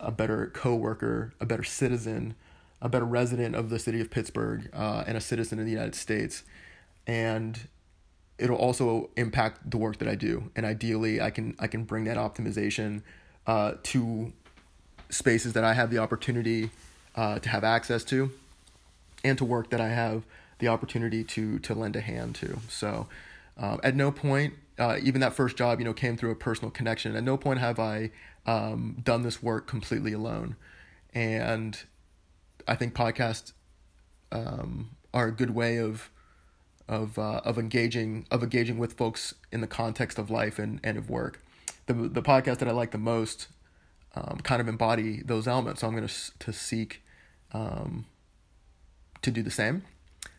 a 0.00 0.10
better 0.10 0.50
coworker, 0.54 1.34
a 1.40 1.46
better 1.46 1.64
citizen, 1.64 2.34
a 2.82 2.88
better 2.88 3.04
resident 3.04 3.54
of 3.54 3.70
the 3.70 3.78
city 3.78 4.00
of 4.00 4.10
Pittsburgh, 4.10 4.68
uh, 4.72 5.04
and 5.06 5.16
a 5.16 5.20
citizen 5.20 5.58
of 5.58 5.64
the 5.64 5.70
United 5.70 5.94
States. 5.94 6.44
And 7.06 7.68
it'll 8.38 8.56
also 8.56 9.10
impact 9.16 9.70
the 9.70 9.78
work 9.78 9.98
that 9.98 10.08
I 10.08 10.14
do. 10.14 10.50
And 10.54 10.66
ideally, 10.66 11.20
I 11.20 11.30
can 11.30 11.54
I 11.58 11.66
can 11.66 11.84
bring 11.84 12.04
that 12.04 12.16
optimization 12.16 13.02
uh, 13.46 13.74
to 13.84 14.32
spaces 15.08 15.52
that 15.54 15.64
I 15.64 15.74
have 15.74 15.90
the 15.90 15.98
opportunity 15.98 16.70
uh, 17.14 17.38
to 17.38 17.48
have 17.48 17.64
access 17.64 18.04
to, 18.04 18.30
and 19.24 19.38
to 19.38 19.44
work 19.44 19.70
that 19.70 19.80
I 19.80 19.88
have 19.88 20.24
the 20.58 20.68
opportunity 20.68 21.24
to 21.24 21.58
to 21.60 21.74
lend 21.74 21.96
a 21.96 22.00
hand 22.00 22.34
to. 22.36 22.58
So, 22.68 23.06
uh, 23.58 23.78
at 23.82 23.94
no 23.94 24.10
point, 24.10 24.54
uh, 24.78 24.98
even 25.02 25.20
that 25.20 25.32
first 25.32 25.56
job, 25.56 25.78
you 25.78 25.84
know, 25.84 25.94
came 25.94 26.16
through 26.16 26.32
a 26.32 26.36
personal 26.36 26.70
connection. 26.70 27.16
At 27.16 27.24
no 27.24 27.36
point 27.36 27.60
have 27.60 27.78
I 27.78 28.10
um, 28.46 28.96
done 29.02 29.22
this 29.22 29.42
work 29.42 29.66
completely 29.66 30.12
alone, 30.12 30.56
and 31.14 31.78
I 32.66 32.74
think 32.74 32.94
podcasts 32.94 33.52
um, 34.32 34.90
are 35.14 35.28
a 35.28 35.32
good 35.32 35.50
way 35.50 35.78
of 35.78 36.10
of 36.88 37.18
uh, 37.18 37.40
of 37.44 37.58
engaging 37.58 38.26
of 38.30 38.42
engaging 38.42 38.78
with 38.78 38.94
folks 38.94 39.34
in 39.50 39.60
the 39.60 39.66
context 39.66 40.18
of 40.18 40.30
life 40.30 40.58
and, 40.58 40.80
and 40.84 40.96
of 40.96 41.10
work. 41.10 41.42
The 41.86 41.94
the 41.94 42.22
podcast 42.22 42.58
that 42.58 42.68
I 42.68 42.72
like 42.72 42.90
the 42.90 42.98
most 42.98 43.48
um, 44.14 44.40
kind 44.42 44.60
of 44.60 44.68
embody 44.68 45.22
those 45.22 45.46
elements. 45.46 45.80
So 45.80 45.88
I'm 45.88 45.94
going 45.94 46.06
to 46.06 46.38
to 46.38 46.52
seek 46.52 47.02
um, 47.52 48.06
to 49.22 49.30
do 49.30 49.42
the 49.42 49.50
same 49.50 49.82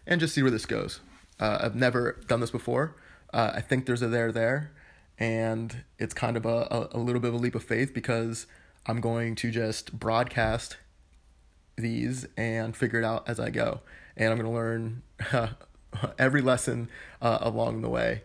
and 0.06 0.20
just 0.20 0.34
see 0.34 0.42
where 0.42 0.52
this 0.52 0.66
goes. 0.66 1.00
Uh, 1.40 1.60
I've 1.62 1.76
never 1.76 2.20
done 2.28 2.40
this 2.40 2.52
before. 2.52 2.96
Uh, 3.34 3.52
I 3.56 3.62
think 3.62 3.86
there's 3.86 4.02
a 4.02 4.08
there 4.08 4.32
there, 4.32 4.72
and 5.20 5.84
it's 6.00 6.14
kind 6.14 6.38
of 6.38 6.46
a, 6.46 6.68
a, 6.72 6.88
a 6.94 7.00
little 7.00 7.22
bit 7.22 7.30
of 7.30 7.36
a 7.36 7.38
leap 7.38 7.56
of 7.56 7.64
faith 7.64 7.94
because 7.94 8.48
I'm 8.86 9.02
going 9.02 9.36
to 9.36 9.52
just 9.52 10.00
broadcast 10.00 10.78
these 11.78 12.28
and 12.36 12.76
figure 12.76 13.00
it 13.00 13.06
out 13.06 13.28
as 13.28 13.40
I 13.40 13.50
go. 13.50 13.82
And 14.16 14.32
I'm 14.32 14.38
going 14.38 14.50
to 14.50 14.56
learn 14.56 15.04
every 16.20 16.42
lesson 16.42 16.90
uh, 17.22 17.38
along 17.42 17.82
the 17.82 17.90
way. 17.90 18.24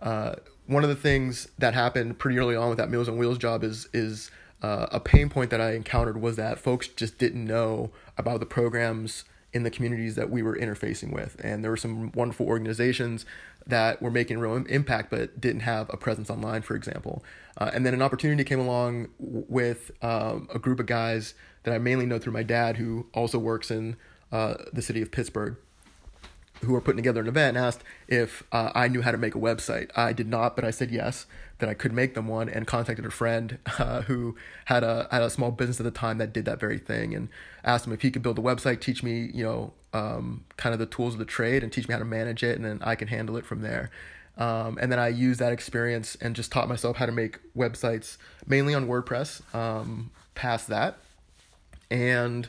Uh, 0.00 0.34
one 0.66 0.82
of 0.82 0.88
the 0.88 0.96
things 0.96 1.48
that 1.58 1.74
happened 1.74 2.18
pretty 2.18 2.38
early 2.38 2.56
on 2.56 2.70
with 2.70 2.78
that 2.78 2.90
Meals 2.90 3.08
on 3.08 3.18
Wheels 3.18 3.38
job 3.38 3.62
is 3.62 3.88
is 3.92 4.30
uh, 4.62 4.86
a 4.90 5.00
pain 5.00 5.28
point 5.28 5.50
that 5.50 5.60
I 5.60 5.72
encountered 5.72 6.20
was 6.20 6.36
that 6.36 6.58
folks 6.58 6.88
just 6.88 7.18
didn't 7.18 7.44
know 7.44 7.90
about 8.16 8.40
the 8.40 8.46
programs 8.46 9.24
in 9.52 9.62
the 9.62 9.70
communities 9.70 10.14
that 10.16 10.30
we 10.30 10.42
were 10.42 10.56
interfacing 10.56 11.12
with. 11.12 11.36
And 11.44 11.62
there 11.62 11.70
were 11.70 11.76
some 11.76 12.10
wonderful 12.12 12.46
organizations 12.46 13.26
that 13.66 14.02
were 14.02 14.10
making 14.10 14.38
real 14.38 14.56
impact 14.56 15.10
but 15.10 15.40
didn't 15.40 15.60
have 15.60 15.88
a 15.92 15.96
presence 15.96 16.30
online, 16.30 16.62
for 16.62 16.74
example. 16.74 17.24
Uh, 17.56 17.70
and 17.72 17.86
then 17.86 17.94
an 17.94 18.02
opportunity 18.02 18.44
came 18.44 18.60
along 18.60 19.08
with 19.18 19.90
um, 20.02 20.48
a 20.54 20.58
group 20.58 20.80
of 20.80 20.86
guys 20.86 21.34
that 21.62 21.72
I 21.72 21.78
mainly 21.78 22.04
know 22.04 22.18
through 22.18 22.32
my 22.32 22.42
dad, 22.42 22.76
who 22.76 23.06
also 23.14 23.38
works 23.38 23.70
in 23.70 23.96
uh, 24.32 24.54
the 24.72 24.82
city 24.82 25.00
of 25.00 25.10
Pittsburgh 25.10 25.56
who 26.64 26.72
were 26.72 26.80
putting 26.80 26.96
together 26.96 27.20
an 27.20 27.28
event 27.28 27.56
and 27.56 27.64
asked 27.64 27.82
if 28.08 28.42
uh, 28.52 28.70
I 28.74 28.88
knew 28.88 29.02
how 29.02 29.12
to 29.12 29.18
make 29.18 29.34
a 29.34 29.38
website. 29.38 29.90
I 29.96 30.12
did 30.12 30.28
not, 30.28 30.56
but 30.56 30.64
I 30.64 30.70
said 30.70 30.90
yes, 30.90 31.26
that 31.58 31.68
I 31.68 31.74
could 31.74 31.92
make 31.92 32.14
them 32.14 32.26
one, 32.26 32.48
and 32.48 32.66
contacted 32.66 33.06
a 33.06 33.10
friend 33.10 33.58
uh, 33.78 34.02
who 34.02 34.36
had 34.66 34.82
a 34.82 35.08
had 35.10 35.22
a 35.22 35.30
small 35.30 35.50
business 35.50 35.80
at 35.80 35.84
the 35.84 35.90
time 35.90 36.18
that 36.18 36.32
did 36.32 36.44
that 36.46 36.58
very 36.58 36.78
thing, 36.78 37.14
and 37.14 37.28
asked 37.64 37.86
him 37.86 37.92
if 37.92 38.02
he 38.02 38.10
could 38.10 38.22
build 38.22 38.38
a 38.38 38.42
website, 38.42 38.80
teach 38.80 39.02
me, 39.02 39.30
you 39.32 39.44
know, 39.44 39.72
um, 39.94 40.44
kind 40.56 40.74
of 40.74 40.78
the 40.78 40.86
tools 40.86 41.14
of 41.14 41.18
the 41.18 41.24
trade, 41.24 41.62
and 41.62 41.72
teach 41.72 41.88
me 41.88 41.92
how 41.92 41.98
to 41.98 42.04
manage 42.04 42.42
it, 42.42 42.56
and 42.56 42.64
then 42.64 42.80
I 42.82 42.94
can 42.94 43.08
handle 43.08 43.36
it 43.36 43.46
from 43.46 43.62
there. 43.62 43.90
Um, 44.36 44.78
and 44.80 44.90
then 44.90 44.98
I 44.98 45.08
used 45.08 45.40
that 45.40 45.52
experience 45.52 46.16
and 46.20 46.34
just 46.34 46.50
taught 46.50 46.68
myself 46.68 46.96
how 46.96 47.06
to 47.06 47.12
make 47.12 47.38
websites 47.56 48.18
mainly 48.46 48.74
on 48.74 48.88
WordPress. 48.88 49.54
Um, 49.54 50.10
past 50.34 50.68
that, 50.68 50.98
and 51.90 52.48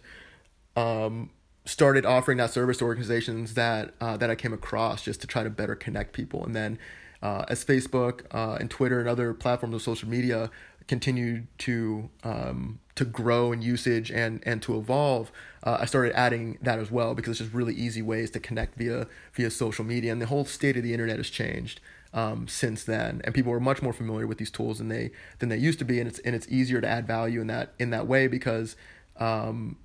um, 0.75 1.30
started 1.66 2.06
offering 2.06 2.38
that 2.38 2.52
service 2.52 2.78
to 2.78 2.86
organizations 2.86 3.54
that 3.54 3.94
uh, 4.02 4.18
that 4.18 4.30
I 4.30 4.36
came 4.36 4.54
across 4.54 5.04
just 5.04 5.22
to 5.22 5.28
try 5.28 5.44
to 5.44 5.50
better 5.50 5.75
connect 5.75 6.14
people. 6.14 6.44
And 6.44 6.56
then 6.56 6.80
uh, 7.22 7.46
as 7.48 7.64
Facebook 7.64 8.22
uh, 8.32 8.58
and 8.60 8.70
Twitter 8.70 9.00
and 9.00 9.10
other 9.10 9.34
platforms 9.34 9.75
of 9.75 9.82
social 9.82 10.10
media 10.10 10.50
continued 10.88 11.48
to 11.60 12.10
um, 12.24 12.80
to 12.96 13.06
grow 13.06 13.51
in 13.51 13.62
usage 13.62 14.12
and 14.12 14.42
and 14.46 14.62
to 14.62 14.77
evolve, 14.77 15.32
uh, 15.63 15.77
I 15.82 15.86
started 15.86 16.13
adding 16.15 16.58
that 16.62 16.80
as 16.80 16.92
well 16.92 17.15
because 17.15 17.32
it's 17.32 17.39
just 17.39 17.54
really 17.54 17.74
easy 17.74 18.01
ways 18.01 18.30
to 18.32 18.39
connect 18.39 18.77
via 18.77 19.08
via 19.34 19.50
social 19.51 19.86
media. 19.86 20.12
And 20.12 20.22
the 20.22 20.27
whole 20.27 20.46
state 20.46 20.77
of 20.77 20.84
the 20.84 20.94
internet 20.94 21.18
has 21.18 21.30
changed. 21.30 21.80
um, 22.15 22.48
since 22.48 22.86
then, 22.86 23.22
and 23.25 23.36
people 23.36 23.51
are 23.51 23.60
much 23.60 23.82
more 23.82 23.92
familiar 23.92 24.25
with 24.25 24.38
these 24.38 24.50
tools 24.50 24.77
than 24.77 24.88
they 24.88 25.12
than 25.39 25.50
they 25.50 25.58
used 25.58 25.80
to 25.80 25.86
be, 25.86 26.00
and 26.00 26.08
it's 26.08 26.20
and 26.20 26.34
it's 26.34 26.48
easier 26.48 26.80
to 26.80 26.88
add 26.88 27.06
value 27.06 27.42
in 27.42 27.48
that 27.48 27.74
in 27.77 27.89
that 27.89 28.08
way 28.08 28.27
because 28.27 28.77
um, 29.18 29.75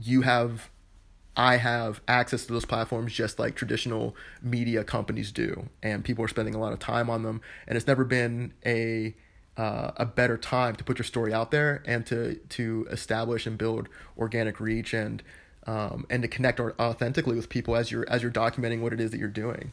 you 0.00 0.22
have 0.22 0.70
I 1.36 1.56
have 1.56 2.00
access 2.06 2.46
to 2.46 2.52
those 2.52 2.64
platforms 2.64 3.12
just 3.12 3.40
like 3.40 3.56
traditional 3.56 4.14
media 4.40 4.84
companies 4.84 5.32
do, 5.32 5.68
and 5.82 6.04
people 6.04 6.24
are 6.24 6.28
spending 6.28 6.54
a 6.54 6.60
lot 6.60 6.72
of 6.72 6.78
time 6.78 7.10
on 7.10 7.24
them. 7.24 7.40
And 7.66 7.76
it's 7.76 7.88
never 7.88 8.04
been 8.04 8.54
a 8.64 9.16
uh, 9.58 9.90
a 9.96 10.06
better 10.06 10.38
time 10.38 10.76
to 10.76 10.84
put 10.84 10.98
your 10.98 11.04
story 11.04 11.34
out 11.34 11.50
there 11.50 11.82
and 11.84 12.06
to 12.06 12.36
to 12.50 12.86
establish 12.90 13.46
and 13.46 13.58
build 13.58 13.88
organic 14.16 14.60
reach 14.60 14.94
and 14.94 15.22
um, 15.66 16.06
and 16.08 16.22
to 16.22 16.28
connect 16.28 16.60
authentically 16.60 17.36
with 17.36 17.50
people 17.50 17.76
as 17.76 17.90
you're 17.90 18.08
as 18.08 18.22
you're 18.22 18.32
documenting 18.32 18.80
what 18.80 18.94
it 18.94 19.00
is 19.00 19.10
that 19.10 19.18
you're 19.18 19.28
doing. 19.28 19.72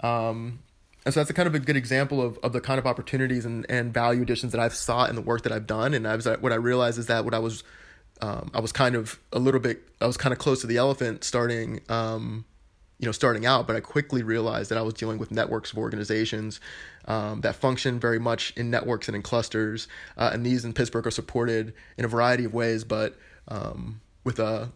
Um, 0.00 0.60
and 1.04 1.12
so 1.12 1.18
that's 1.18 1.30
a 1.30 1.34
kind 1.34 1.48
of 1.48 1.54
a 1.56 1.58
good 1.58 1.76
example 1.76 2.22
of, 2.22 2.38
of 2.44 2.52
the 2.52 2.60
kind 2.60 2.78
of 2.78 2.86
opportunities 2.86 3.44
and, 3.44 3.66
and 3.68 3.92
value 3.92 4.22
additions 4.22 4.52
that 4.52 4.60
I've 4.60 4.74
sought 4.74 5.10
in 5.10 5.16
the 5.16 5.22
work 5.22 5.42
that 5.42 5.50
I've 5.50 5.66
done. 5.66 5.94
And 5.94 6.06
I 6.06 6.14
was 6.14 6.26
what 6.26 6.52
I 6.52 6.56
realized 6.56 6.98
is 6.98 7.06
that 7.06 7.24
what 7.24 7.34
I 7.34 7.40
was 7.40 7.64
um, 8.22 8.50
I 8.54 8.60
was 8.60 8.70
kind 8.70 8.94
of 8.94 9.18
a 9.32 9.38
little 9.40 9.58
bit, 9.58 9.82
I 10.00 10.06
was 10.06 10.16
kind 10.16 10.32
of 10.32 10.38
close 10.38 10.60
to 10.60 10.68
the 10.68 10.76
elephant 10.76 11.24
starting, 11.24 11.80
um, 11.88 12.44
you 13.02 13.06
know, 13.06 13.12
starting 13.12 13.44
out, 13.44 13.66
but 13.66 13.74
I 13.74 13.80
quickly 13.80 14.22
realized 14.22 14.70
that 14.70 14.78
I 14.78 14.82
was 14.82 14.94
dealing 14.94 15.18
with 15.18 15.32
networks 15.32 15.72
of 15.72 15.78
organizations 15.78 16.60
um, 17.06 17.40
that 17.40 17.56
function 17.56 17.98
very 17.98 18.20
much 18.20 18.52
in 18.56 18.70
networks 18.70 19.08
and 19.08 19.16
in 19.16 19.22
clusters. 19.22 19.88
Uh, 20.16 20.30
and 20.32 20.46
these 20.46 20.64
in 20.64 20.72
Pittsburgh 20.72 21.06
are 21.06 21.10
supported 21.10 21.74
in 21.98 22.04
a 22.04 22.08
variety 22.08 22.44
of 22.44 22.54
ways, 22.54 22.84
but 22.84 23.18
um, 23.48 24.00
with 24.22 24.38
a 24.38 24.70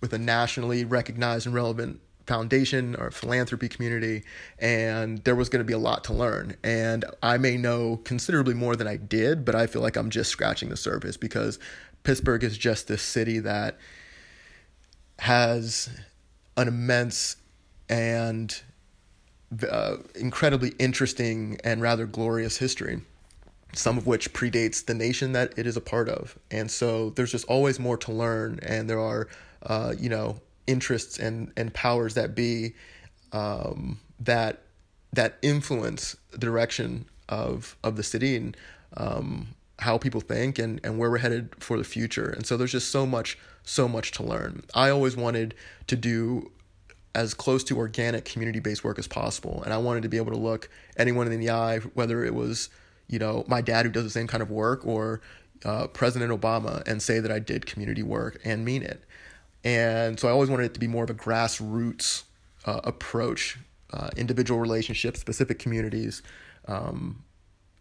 with 0.00 0.12
a 0.12 0.18
nationally 0.18 0.84
recognized 0.84 1.46
and 1.46 1.54
relevant 1.54 2.00
foundation 2.26 2.94
or 2.96 3.10
philanthropy 3.10 3.68
community 3.68 4.22
and 4.58 5.18
there 5.24 5.34
was 5.34 5.48
going 5.48 5.60
to 5.60 5.64
be 5.64 5.74
a 5.74 5.78
lot 5.78 6.04
to 6.04 6.12
learn 6.14 6.56
and 6.64 7.04
i 7.22 7.36
may 7.36 7.54
know 7.58 7.98
considerably 8.04 8.54
more 8.54 8.76
than 8.76 8.86
i 8.86 8.96
did 8.96 9.44
but 9.44 9.54
i 9.54 9.66
feel 9.66 9.82
like 9.82 9.94
i'm 9.94 10.08
just 10.08 10.30
scratching 10.30 10.70
the 10.70 10.76
surface 10.76 11.18
because 11.18 11.58
Pittsburgh 12.02 12.44
is 12.44 12.56
just 12.56 12.86
this 12.86 13.02
city 13.02 13.40
that 13.40 13.78
has 15.18 15.88
an 16.56 16.68
immense 16.68 17.36
and 17.88 18.62
uh, 19.70 19.96
incredibly 20.14 20.70
interesting 20.78 21.58
and 21.64 21.80
rather 21.80 22.06
glorious 22.06 22.56
history, 22.56 23.00
some 23.72 23.98
of 23.98 24.06
which 24.06 24.32
predates 24.32 24.84
the 24.84 24.94
nation 24.94 25.32
that 25.32 25.52
it 25.56 25.66
is 25.66 25.76
a 25.76 25.80
part 25.80 26.08
of. 26.08 26.38
And 26.50 26.70
so 26.70 27.10
there's 27.10 27.32
just 27.32 27.46
always 27.46 27.78
more 27.78 27.96
to 27.98 28.12
learn, 28.12 28.58
and 28.62 28.88
there 28.88 29.00
are, 29.00 29.28
uh, 29.64 29.94
you 29.98 30.08
know, 30.08 30.40
interests 30.66 31.18
and, 31.18 31.52
and 31.56 31.72
powers 31.74 32.14
that 32.14 32.34
be 32.34 32.74
um, 33.32 34.00
that 34.20 34.62
that 35.12 35.38
influence 35.42 36.16
the 36.30 36.38
direction 36.38 37.04
of 37.28 37.76
of 37.84 37.96
the 37.96 38.02
city 38.02 38.36
and 38.36 38.56
um, 38.96 39.48
how 39.80 39.98
people 39.98 40.20
think 40.20 40.58
and, 40.58 40.80
and 40.84 40.98
where 40.98 41.10
we're 41.10 41.18
headed 41.18 41.54
for 41.58 41.76
the 41.76 41.84
future. 41.84 42.30
And 42.30 42.46
so 42.46 42.56
there's 42.56 42.72
just 42.72 42.90
so 42.90 43.06
much, 43.06 43.38
so 43.64 43.88
much 43.88 44.12
to 44.12 44.22
learn. 44.22 44.64
I 44.74 44.90
always 44.90 45.16
wanted 45.16 45.54
to 45.88 45.96
do 45.96 46.50
as 47.14 47.34
close 47.34 47.62
to 47.64 47.78
organic 47.78 48.24
community 48.24 48.60
based 48.60 48.84
work 48.84 48.98
as 48.98 49.06
possible. 49.06 49.62
And 49.64 49.72
I 49.72 49.78
wanted 49.78 50.02
to 50.02 50.08
be 50.08 50.16
able 50.16 50.32
to 50.32 50.38
look 50.38 50.68
anyone 50.96 51.30
in 51.30 51.38
the 51.38 51.50
eye, 51.50 51.78
whether 51.94 52.24
it 52.24 52.34
was, 52.34 52.70
you 53.08 53.18
know, 53.18 53.44
my 53.46 53.60
dad 53.60 53.86
who 53.86 53.92
does 53.92 54.04
the 54.04 54.10
same 54.10 54.26
kind 54.26 54.42
of 54.42 54.50
work 54.50 54.86
or 54.86 55.20
uh, 55.64 55.86
President 55.88 56.30
Obama, 56.30 56.86
and 56.86 57.00
say 57.00 57.20
that 57.20 57.30
I 57.30 57.38
did 57.38 57.66
community 57.66 58.02
work 58.02 58.40
and 58.44 58.64
mean 58.64 58.82
it. 58.82 59.02
And 59.62 60.20
so 60.20 60.28
I 60.28 60.30
always 60.30 60.50
wanted 60.50 60.66
it 60.66 60.74
to 60.74 60.80
be 60.80 60.88
more 60.88 61.04
of 61.04 61.10
a 61.10 61.14
grassroots 61.14 62.24
uh, 62.66 62.80
approach, 62.84 63.58
uh, 63.92 64.10
individual 64.16 64.60
relationships, 64.60 65.20
specific 65.20 65.58
communities, 65.58 66.22
um, 66.68 67.22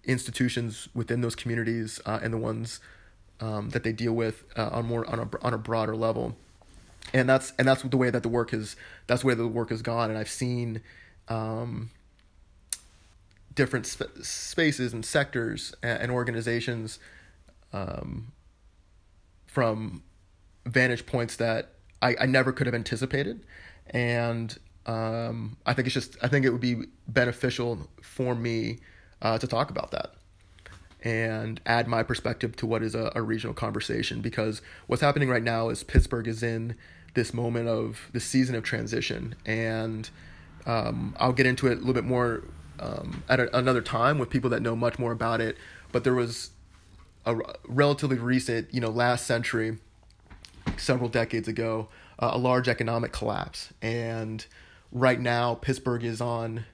institutions 0.06 0.90
within 0.94 1.22
those 1.22 1.36
communities 1.36 2.00
uh, 2.06 2.20
and 2.22 2.34
the 2.34 2.38
ones 2.38 2.80
um, 3.40 3.70
that 3.70 3.84
they 3.84 3.92
deal 3.92 4.14
with 4.14 4.44
uh, 4.58 4.70
on 4.72 4.86
more 4.86 5.10
on 5.10 5.20
a 5.20 5.30
on 5.42 5.54
a 5.54 5.58
broader 5.58 5.96
level, 5.96 6.36
and 7.14 7.28
that's 7.28 7.54
and 7.58 7.68
that's 7.68 7.84
the 7.84 7.98
way 7.98 8.10
that 8.10 8.24
the 8.24 8.30
work 8.30 8.54
is 8.54 8.76
that's 9.08 9.24
where 9.24 9.36
the 9.36 9.48
work 9.48 9.70
has 9.70 9.82
gone, 9.82 10.10
and 10.10 10.18
I've 10.18 10.30
seen 10.30 10.82
um, 11.28 11.92
different 13.54 13.86
sp- 13.88 14.12
spaces 14.22 14.94
and 14.94 15.06
sectors 15.06 15.74
and, 15.82 16.04
and 16.04 16.12
organizations 16.12 17.00
um, 17.72 18.32
from 19.48 20.04
vantage 20.66 21.06
points 21.06 21.36
that 21.38 21.74
I, 22.02 22.16
I 22.22 22.26
never 22.26 22.52
could 22.52 22.68
have 22.68 22.76
anticipated, 22.76 23.46
and 23.88 24.58
um, 24.86 25.58
I 25.66 25.74
think 25.74 25.88
it's 25.88 25.94
just 25.94 26.18
I 26.22 26.28
think 26.28 26.46
it 26.46 26.50
would 26.50 26.62
be 26.62 26.84
beneficial 27.08 27.90
for 28.02 28.36
me 28.36 28.80
uh, 29.24 29.38
to 29.40 29.48
talk 29.48 29.72
about 29.72 29.92
that 29.92 30.14
and 31.04 31.60
add 31.66 31.88
my 31.88 32.04
perspective 32.04 32.56
to 32.58 32.66
what 32.66 32.84
is 32.84 32.96
a, 32.96 33.12
a, 33.16 33.22
regional 33.22 33.54
conversation 33.54 34.22
because 34.22 34.62
what's 34.88 35.02
happening 35.02 35.28
right 35.28 35.44
now 35.44 35.70
is 35.70 35.84
Pittsburgh 35.84 36.28
is 36.28 36.42
in 36.42 36.76
this 37.14 37.34
moment 37.34 37.68
of 37.68 38.10
the 38.14 38.20
season 38.20 38.56
of 38.56 38.64
transition. 38.64 39.36
And 39.46 40.10
um, 40.66 41.14
I'll 41.20 41.34
get 41.34 41.46
into 41.46 41.68
it 41.68 41.74
a 41.74 41.76
little 41.76 41.94
bit 41.94 42.06
more 42.06 42.44
um, 42.80 43.24
at 43.28 43.40
a, 43.40 43.58
another 43.58 43.82
time 43.82 44.18
with 44.18 44.30
people 44.30 44.50
that 44.52 44.62
know 44.62 44.76
much 44.76 44.98
more 44.98 45.12
about 45.12 45.42
it. 45.42 45.58
But 45.92 46.06
there 46.06 46.14
was 46.14 46.52
a 47.26 47.38
relatively 47.68 48.18
recent 48.18 48.74
you 48.74 48.82
know 48.82 48.90
last 48.90 49.26
century 49.26 49.78
several 50.78 51.10
decades 51.10 51.48
ago 51.48 51.88
uh, 52.20 52.32
a 52.34 52.38
large 52.38 52.70
economic 52.70 53.12
collapse. 53.12 53.74
And 53.82 54.46
right 54.92 55.20
now 55.20 55.56
Pittsburgh 55.56 56.04
is 56.04 56.22
on 56.22 56.66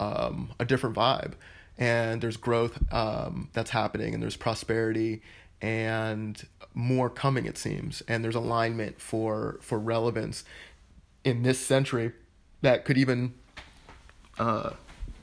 um, 0.00 0.50
a 0.58 0.64
different 0.64 0.96
vibe 0.96 1.34
and 1.78 2.20
there's 2.20 2.36
growth 2.36 2.78
um, 2.92 3.48
that's 3.52 3.70
happening 3.70 4.14
and 4.14 4.22
there's 4.22 4.36
prosperity 4.36 5.22
and 5.62 6.46
more 6.74 7.10
coming 7.10 7.46
it 7.46 7.58
seems. 7.58 8.02
And 8.08 8.24
there's 8.24 8.34
alignment 8.34 9.00
for 9.00 9.58
for 9.60 9.78
relevance 9.78 10.44
in 11.24 11.42
this 11.42 11.58
century 11.58 12.12
that 12.62 12.84
could 12.84 12.98
even 12.98 13.34
uh, 14.38 14.70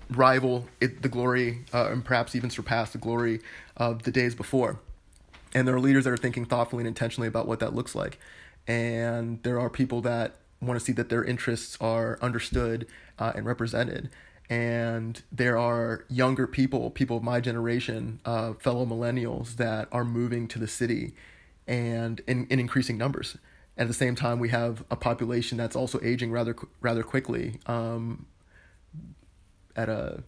rival 0.09 0.67
it, 0.79 1.01
the 1.01 1.09
glory 1.09 1.65
uh, 1.73 1.89
and 1.91 2.03
perhaps 2.03 2.35
even 2.35 2.49
surpass 2.49 2.91
the 2.91 2.97
glory 2.97 3.39
of 3.75 4.03
the 4.03 4.11
days 4.11 4.35
before. 4.35 4.79
And 5.53 5.67
there 5.67 5.75
are 5.75 5.79
leaders 5.79 6.03
that 6.03 6.11
are 6.11 6.17
thinking 6.17 6.45
thoughtfully 6.45 6.81
and 6.81 6.87
intentionally 6.87 7.27
about 7.27 7.47
what 7.47 7.59
that 7.59 7.73
looks 7.73 7.95
like. 7.95 8.19
And 8.67 9.41
there 9.43 9.59
are 9.59 9.69
people 9.69 10.01
that 10.01 10.35
want 10.61 10.79
to 10.79 10.83
see 10.83 10.91
that 10.93 11.09
their 11.09 11.23
interests 11.23 11.77
are 11.79 12.17
understood 12.21 12.87
uh, 13.17 13.31
and 13.35 13.45
represented 13.45 14.09
and 14.49 15.21
there 15.31 15.57
are 15.57 16.05
younger 16.09 16.47
people, 16.47 16.89
people 16.89 17.17
of 17.17 17.23
my 17.23 17.41
generation, 17.41 18.19
uh, 18.25 18.53
fellow 18.53 18.85
millennials 18.85 19.57
that 19.57 19.87
are 19.91 20.05
moving 20.05 20.47
to 20.47 20.59
the 20.59 20.67
city, 20.67 21.13
and 21.67 22.21
in, 22.27 22.47
in 22.47 22.59
increasing 22.59 22.97
numbers. 22.97 23.37
At 23.77 23.87
the 23.87 23.93
same 23.93 24.15
time, 24.15 24.39
we 24.39 24.49
have 24.49 24.83
a 24.89 24.95
population 24.95 25.57
that's 25.57 25.75
also 25.75 25.99
aging 26.01 26.31
rather 26.31 26.55
rather 26.81 27.03
quickly, 27.03 27.59
um, 27.67 28.25
at 29.75 29.89
a 29.89 30.23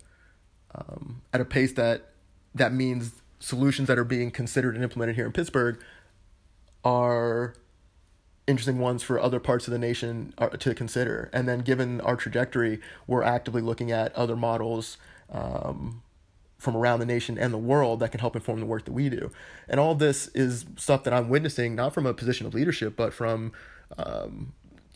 um, 0.75 1.21
at 1.33 1.41
a 1.41 1.45
pace 1.45 1.73
that 1.73 2.09
that 2.53 2.73
means 2.73 3.13
solutions 3.39 3.87
that 3.87 3.97
are 3.97 4.03
being 4.03 4.31
considered 4.31 4.75
and 4.75 4.83
implemented 4.83 5.15
here 5.15 5.25
in 5.25 5.31
Pittsburgh 5.31 5.81
are 6.83 7.55
interesting 8.49 8.79
ones 8.79 9.03
for 9.03 9.19
other 9.19 9.39
parts 9.39 9.67
of 9.67 9.71
the 9.71 9.79
nation 9.79 10.33
uh, 10.37 10.49
to 10.49 10.73
consider. 10.73 11.29
And 11.31 11.47
then, 11.47 11.59
given 11.59 12.01
our 12.01 12.15
trajectory, 12.15 12.81
we're 13.07 13.23
actively 13.23 13.61
looking 13.61 13.91
at 13.91 14.13
other 14.15 14.35
models 14.35 14.97
um, 15.31 16.01
from 16.57 16.75
around 16.75 16.99
the 16.99 17.05
nation 17.05 17.37
and 17.37 17.53
the 17.53 17.59
world 17.59 17.99
that 17.99 18.11
can 18.11 18.19
help 18.19 18.35
inform 18.35 18.59
the 18.59 18.65
work 18.65 18.85
that 18.85 18.91
we 18.91 19.07
do. 19.07 19.31
And 19.67 19.79
all 19.79 19.95
this 19.95 20.27
is 20.29 20.65
stuff 20.75 21.03
that 21.03 21.13
I'm 21.13 21.29
witnessing 21.29 21.75
not 21.75 21.93
from 21.93 22.05
a 22.05 22.13
position 22.13 22.47
of 22.47 22.53
leadership, 22.53 22.95
but 22.97 23.13
from 23.13 23.53
um, 23.97 24.53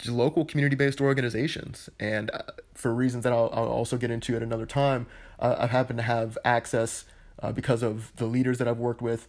local 0.08 0.44
community-based 0.46 1.00
organizations. 1.00 1.90
And 2.00 2.32
uh, 2.32 2.42
for 2.74 2.94
reasons 2.94 3.24
that 3.24 3.32
I'll, 3.32 3.50
I'll, 3.54 3.68
also 3.68 3.98
get 3.98 4.12
into 4.12 4.36
at 4.36 4.44
another 4.44 4.66
time, 4.66 5.06
uh, 5.40 5.56
I 5.60 5.68
happen 5.68 5.96
to 5.98 6.04
have 6.04 6.38
access 6.44 7.06
uh, 7.42 7.52
because 7.52 7.84
of 7.84 8.16
the 8.16 8.26
leaders 8.26 8.58
that 8.58 8.68
I've 8.68 8.80
worked 8.80 9.02
with 9.02 9.28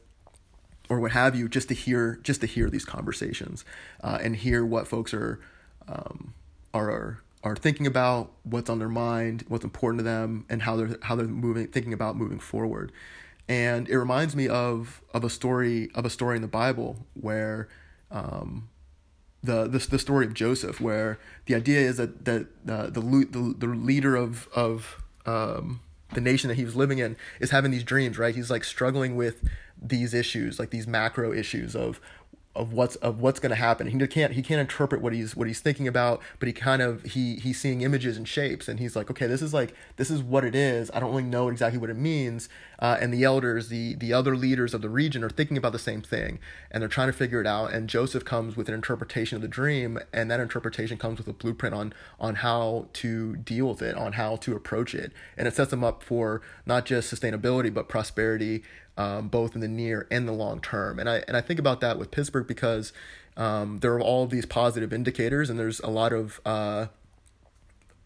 or 0.88 1.00
what 1.00 1.12
have 1.12 1.34
you, 1.34 1.48
just 1.48 1.68
to 1.68 1.74
hear 1.74 2.18
just 2.22 2.40
to 2.40 2.46
hear 2.46 2.68
these 2.68 2.84
conversations 2.84 3.64
uh, 4.02 4.18
and 4.22 4.36
hear 4.36 4.64
what 4.64 4.86
folks 4.86 5.14
are 5.14 5.40
um, 5.88 6.34
are 6.72 7.20
are 7.42 7.56
thinking 7.56 7.86
about, 7.86 8.32
what's 8.42 8.70
on 8.70 8.78
their 8.78 8.88
mind, 8.88 9.44
what's 9.48 9.64
important 9.64 9.98
to 9.98 10.04
them, 10.04 10.46
and 10.48 10.62
how 10.62 10.76
they're 10.76 10.96
how 11.02 11.14
they're 11.14 11.26
moving, 11.26 11.66
thinking 11.68 11.92
about 11.92 12.16
moving 12.16 12.38
forward. 12.38 12.92
And 13.48 13.88
it 13.88 13.98
reminds 13.98 14.34
me 14.34 14.48
of 14.48 15.02
of 15.12 15.24
a 15.24 15.30
story 15.30 15.90
of 15.94 16.04
a 16.04 16.10
story 16.10 16.36
in 16.36 16.42
the 16.42 16.48
Bible 16.48 17.06
where. 17.14 17.68
Um, 18.10 18.68
the, 19.42 19.64
the 19.68 19.78
the 19.78 19.98
story 19.98 20.24
of 20.24 20.32
Joseph, 20.32 20.80
where 20.80 21.18
the 21.44 21.54
idea 21.54 21.80
is 21.80 21.98
that 21.98 22.24
that 22.24 22.46
uh, 22.66 22.86
the, 22.86 23.00
the 23.00 23.54
the 23.58 23.66
leader 23.66 24.16
of 24.16 24.48
of 24.54 25.02
um, 25.26 25.80
the 26.14 26.20
nation 26.20 26.48
that 26.48 26.54
he 26.54 26.64
was 26.64 26.74
living 26.74 26.98
in 26.98 27.16
is 27.40 27.50
having 27.50 27.70
these 27.70 27.84
dreams, 27.84 28.18
right? 28.18 28.34
He's 28.34 28.50
like 28.50 28.64
struggling 28.64 29.16
with 29.16 29.46
these 29.86 30.14
issues, 30.14 30.58
like 30.58 30.70
these 30.70 30.86
macro 30.86 31.32
issues 31.32 31.76
of 31.76 32.00
of 32.56 32.72
what's 32.72 32.94
of 32.96 33.20
what's 33.20 33.40
going 33.40 33.50
to 33.50 33.56
happen. 33.56 33.86
He 33.86 34.06
can't 34.06 34.32
he 34.32 34.42
can't 34.42 34.60
interpret 34.60 35.02
what 35.02 35.12
he's 35.12 35.34
what 35.34 35.48
he's 35.48 35.60
thinking 35.60 35.88
about, 35.88 36.22
but 36.38 36.46
he 36.46 36.52
kind 36.52 36.82
of 36.82 37.02
he 37.02 37.36
he's 37.36 37.60
seeing 37.60 37.80
images 37.80 38.16
and 38.16 38.28
shapes, 38.28 38.68
and 38.68 38.78
he's 38.78 38.94
like, 38.94 39.10
okay, 39.10 39.26
this 39.26 39.42
is 39.42 39.52
like 39.52 39.74
this 39.96 40.10
is 40.10 40.22
what 40.22 40.44
it 40.44 40.54
is. 40.54 40.90
I 40.94 41.00
don't 41.00 41.10
really 41.10 41.24
know 41.24 41.48
exactly 41.48 41.78
what 41.78 41.90
it 41.90 41.96
means. 41.96 42.48
Uh, 42.84 42.98
and 43.00 43.14
the 43.14 43.24
elders, 43.24 43.68
the 43.68 43.94
the 43.94 44.12
other 44.12 44.36
leaders 44.36 44.74
of 44.74 44.82
the 44.82 44.90
region, 44.90 45.24
are 45.24 45.30
thinking 45.30 45.56
about 45.56 45.72
the 45.72 45.78
same 45.78 46.02
thing, 46.02 46.38
and 46.70 46.82
they're 46.82 46.88
trying 46.88 47.08
to 47.08 47.14
figure 47.14 47.40
it 47.40 47.46
out. 47.46 47.72
And 47.72 47.88
Joseph 47.88 48.26
comes 48.26 48.58
with 48.58 48.68
an 48.68 48.74
interpretation 48.74 49.36
of 49.36 49.40
the 49.40 49.48
dream, 49.48 49.98
and 50.12 50.30
that 50.30 50.38
interpretation 50.38 50.98
comes 50.98 51.16
with 51.16 51.26
a 51.26 51.32
blueprint 51.32 51.74
on 51.74 51.94
on 52.20 52.34
how 52.46 52.88
to 52.92 53.36
deal 53.36 53.70
with 53.70 53.80
it, 53.80 53.94
on 53.96 54.12
how 54.12 54.36
to 54.36 54.54
approach 54.54 54.94
it, 54.94 55.12
and 55.38 55.48
it 55.48 55.54
sets 55.54 55.70
them 55.70 55.82
up 55.82 56.02
for 56.02 56.42
not 56.66 56.84
just 56.84 57.10
sustainability 57.10 57.72
but 57.72 57.88
prosperity 57.88 58.62
um, 58.98 59.28
both 59.28 59.54
in 59.54 59.62
the 59.62 59.68
near 59.68 60.06
and 60.10 60.28
the 60.28 60.32
long 60.32 60.60
term. 60.60 60.98
And 60.98 61.08
I 61.08 61.22
and 61.26 61.38
I 61.38 61.40
think 61.40 61.58
about 61.58 61.80
that 61.80 61.98
with 61.98 62.10
Pittsburgh 62.10 62.46
because 62.46 62.92
um, 63.38 63.78
there 63.78 63.94
are 63.94 64.00
all 64.02 64.26
these 64.26 64.44
positive 64.44 64.92
indicators, 64.92 65.48
and 65.48 65.58
there's 65.58 65.80
a 65.80 65.88
lot 65.88 66.12
of 66.12 66.38
uh, 66.44 66.88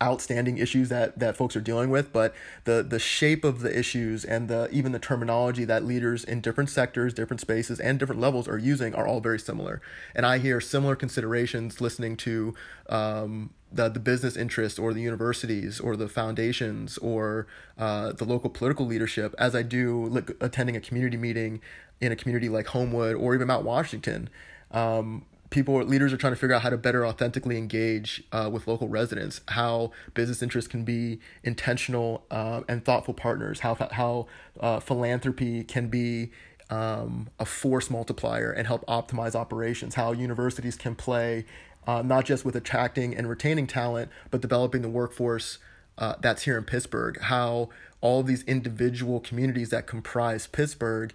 outstanding 0.02 0.58
issues 0.58 0.88
that 0.88 1.18
that 1.18 1.36
folks 1.36 1.56
are 1.56 1.60
dealing 1.60 1.90
with 1.90 2.12
but 2.12 2.34
the 2.64 2.84
the 2.88 2.98
shape 2.98 3.44
of 3.44 3.60
the 3.60 3.78
issues 3.78 4.24
and 4.24 4.48
the 4.48 4.68
even 4.70 4.92
the 4.92 4.98
terminology 4.98 5.64
that 5.64 5.84
leaders 5.84 6.22
in 6.24 6.40
different 6.40 6.70
sectors 6.70 7.12
different 7.12 7.40
spaces 7.40 7.80
and 7.80 7.98
different 7.98 8.20
levels 8.20 8.46
are 8.46 8.58
using 8.58 8.94
are 8.94 9.06
all 9.06 9.20
very 9.20 9.38
similar 9.38 9.82
and 10.14 10.24
i 10.24 10.38
hear 10.38 10.60
similar 10.60 10.94
considerations 10.94 11.80
listening 11.80 12.16
to 12.16 12.54
um, 12.88 13.50
the, 13.70 13.88
the 13.88 14.00
business 14.00 14.36
interests 14.36 14.78
or 14.78 14.94
the 14.94 15.02
universities 15.02 15.78
or 15.80 15.96
the 15.96 16.08
foundations 16.08 16.96
or 16.98 17.46
uh, 17.76 18.12
the 18.12 18.24
local 18.24 18.50
political 18.50 18.86
leadership 18.86 19.34
as 19.38 19.54
I 19.54 19.62
do 19.62 20.06
like, 20.06 20.30
attending 20.40 20.76
a 20.76 20.80
community 20.80 21.16
meeting 21.16 21.60
in 22.00 22.12
a 22.12 22.16
community 22.16 22.48
like 22.48 22.68
Homewood 22.68 23.16
or 23.16 23.34
even 23.34 23.48
Mount 23.48 23.64
Washington. 23.64 24.30
Um, 24.70 25.24
people 25.50 25.76
leaders 25.82 26.12
are 26.12 26.16
trying 26.16 26.32
to 26.32 26.38
figure 26.38 26.54
out 26.54 26.62
how 26.62 26.70
to 26.70 26.76
better 26.76 27.06
authentically 27.06 27.56
engage 27.56 28.22
uh, 28.32 28.48
with 28.52 28.66
local 28.66 28.88
residents 28.88 29.40
how 29.48 29.90
business 30.14 30.42
interests 30.42 30.70
can 30.70 30.84
be 30.84 31.18
intentional 31.42 32.24
uh, 32.30 32.62
and 32.68 32.84
thoughtful 32.84 33.14
partners 33.14 33.60
how 33.60 33.74
how 33.92 34.26
uh, 34.60 34.80
philanthropy 34.80 35.64
can 35.64 35.88
be 35.88 36.30
um, 36.70 37.28
a 37.38 37.46
force 37.46 37.88
multiplier 37.88 38.50
and 38.50 38.66
help 38.66 38.84
optimize 38.86 39.34
operations 39.34 39.94
how 39.94 40.12
universities 40.12 40.76
can 40.76 40.94
play 40.94 41.44
uh, 41.88 42.02
not 42.02 42.26
just 42.26 42.44
with 42.44 42.54
attracting 42.54 43.16
and 43.16 43.30
retaining 43.30 43.66
talent, 43.66 44.10
but 44.30 44.42
developing 44.42 44.82
the 44.82 44.90
workforce 44.90 45.58
uh, 45.96 46.14
that's 46.20 46.42
here 46.42 46.58
in 46.58 46.64
Pittsburgh. 46.64 47.18
How 47.18 47.70
all 48.02 48.20
of 48.20 48.26
these 48.26 48.42
individual 48.44 49.20
communities 49.20 49.70
that 49.70 49.86
comprise 49.86 50.46
Pittsburgh 50.46 51.14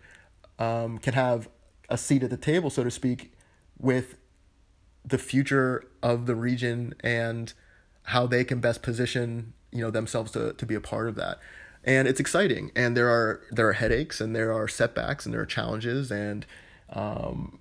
um, 0.57 0.97
can 0.97 1.13
have 1.13 1.47
a 1.89 1.97
seat 1.97 2.23
at 2.23 2.31
the 2.31 2.37
table, 2.37 2.71
so 2.71 2.83
to 2.83 2.89
speak, 2.89 3.33
with 3.77 4.15
the 5.05 5.17
future 5.17 5.83
of 6.01 6.25
the 6.25 6.35
region 6.35 6.93
and 7.01 7.53
how 8.03 8.25
they 8.25 8.43
can 8.43 8.59
best 8.59 8.81
position 8.81 9.53
you 9.71 9.81
know 9.81 9.91
themselves 9.91 10.31
to, 10.31 10.53
to 10.53 10.65
be 10.65 10.75
a 10.75 10.81
part 10.81 11.07
of 11.07 11.15
that 11.15 11.39
and 11.83 12.07
it's 12.07 12.19
exciting 12.19 12.71
and 12.75 12.95
there 12.95 13.09
are 13.09 13.41
there 13.51 13.67
are 13.67 13.73
headaches 13.73 14.21
and 14.21 14.35
there 14.35 14.53
are 14.53 14.67
setbacks 14.67 15.25
and 15.25 15.33
there 15.33 15.41
are 15.41 15.45
challenges 15.45 16.11
and 16.11 16.45
um, 16.91 17.59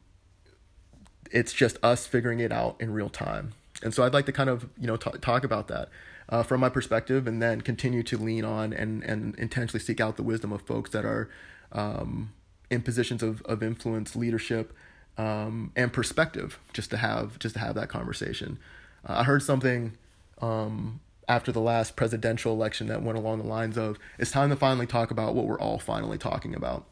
it's 1.33 1.53
just 1.53 1.79
us 1.83 2.07
figuring 2.07 2.39
it 2.41 2.53
out 2.53 2.77
in 2.79 2.93
real 2.93 3.09
time. 3.09 3.55
And 3.83 3.93
so 3.93 4.05
I'd 4.05 4.15
like 4.15 4.27
to 4.27 4.33
kind 4.33 4.51
of, 4.51 4.69
you 4.79 4.87
know, 4.87 4.97
t- 4.97 5.11
talk 5.21 5.43
about 5.43 5.69
that 5.69 5.89
uh, 6.29 6.43
from 6.43 6.61
my 6.61 6.69
perspective 6.69 7.27
and 7.27 7.43
then 7.43 7.63
continue 7.63 8.03
to 8.05 8.19
lean 8.19 8.45
on 8.45 8.73
and, 8.73 9.03
and 9.03 9.35
intentionally 9.37 9.81
seek 9.81 10.01
out 10.01 10.17
the 10.17 10.23
wisdom 10.23 10.53
of 10.53 10.63
folks 10.63 10.91
that 10.91 11.05
are 11.05 11.29
um, 11.73 12.33
in 12.71 12.83
positions 12.83 13.23
of, 13.23 13.43
of 13.43 13.63
influence, 13.63 14.15
leadership, 14.15 14.73
um, 15.19 15.73
and 15.77 15.93
perspective 15.93 16.59
just 16.73 16.91
to 16.91 16.97
have, 16.97 17.39
just 17.39 17.55
to 17.55 17.61
have 17.61 17.75
that 17.75 17.89
conversation. 17.89 18.59
Uh, 19.07 19.17
I 19.19 19.25
heard 19.25 19.43
something 19.43 19.93
um, 20.41 21.01
after 21.29 21.53
the 21.53 21.61
last 21.61 21.97
presidential 21.97 22.53
election 22.53 22.89
that 22.89 23.03
went 23.03 23.19
along 23.19 23.39
the 23.39 23.47
lines 23.47 23.77
of, 23.77 23.99
it's 24.19 24.31
time 24.31 24.51
to 24.51 24.57
finally 24.57 24.87
talk 24.87 25.11
about 25.11 25.35
what 25.35 25.47
we're 25.47 25.61
all 25.61 25.79
finally 25.79 26.19
talking 26.19 26.55
about 26.55 26.87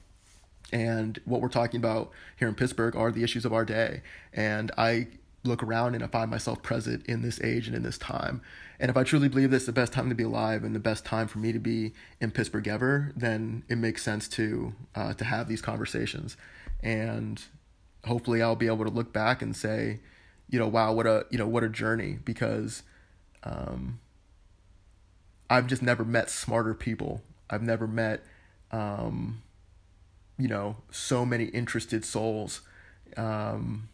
and 0.73 1.21
what 1.25 1.41
we're 1.41 1.49
talking 1.49 1.79
about 1.79 2.11
here 2.37 2.49
in 2.49 2.55
Pittsburgh 2.55 2.97
are 2.97 3.11
the 3.11 3.23
issues 3.23 3.45
of 3.45 3.53
our 3.53 3.65
day. 3.65 4.03
And 4.33 4.71
I 4.79 5.09
look 5.43 5.63
around 5.63 5.95
and 5.95 6.05
I 6.05 6.07
find 6.07 6.31
myself 6.31 6.63
present 6.63 7.07
in 7.07 7.23
this 7.23 7.41
age 7.41 7.67
and 7.67 7.75
in 7.75 7.83
this 7.83 7.99
time. 7.99 8.43
And 8.79 8.91
if 8.91 8.97
I 8.97 9.05
truly 9.05 9.29
believe 9.29 9.51
this 9.51 9.63
is 9.63 9.67
the 9.67 9.73
best 9.73 9.93
time 9.93 10.09
to 10.09 10.15
be 10.15 10.23
alive 10.23 10.65
and 10.65 10.75
the 10.75 10.81
best 10.81 11.05
time 11.05 11.29
for 11.29 11.39
me 11.39 11.53
to 11.53 11.59
be 11.59 11.93
in 12.21 12.31
Pittsburgh 12.31 12.69
ever, 12.69 13.13
then 13.17 13.63
it 13.69 13.77
makes 13.77 14.03
sense 14.03 14.29
to 14.29 14.75
uh, 14.95 15.15
to 15.15 15.25
have 15.25 15.49
these 15.49 15.61
conversations. 15.61 16.37
And 16.83 17.43
hopefully, 18.07 18.43
I'll 18.43 18.57
be 18.57 18.67
able 18.67 18.85
to 18.85 18.91
look 18.91 19.13
back 19.13 19.43
and 19.43 19.57
say, 19.57 20.01
you 20.49 20.59
know, 20.59 20.69
wow, 20.69 20.93
what 20.93 21.07
a 21.07 21.27
you 21.31 21.39
know 21.39 21.47
what 21.47 21.65
a 21.65 21.69
journey 21.69 22.19
because 22.25 22.83
um, 23.45 24.01
I've 25.49 25.67
just 25.67 25.83
never 25.83 26.05
met 26.05 26.31
smarter 26.31 26.75
people. 26.75 27.23
I've 27.49 27.63
never 27.63 27.87
met 27.87 28.23
um, 28.71 29.43
you 30.39 30.49
know 30.49 30.77
so 30.91 31.27
many 31.27 31.45
interested 31.47 32.05
souls 32.05 32.63
um, 33.17 33.89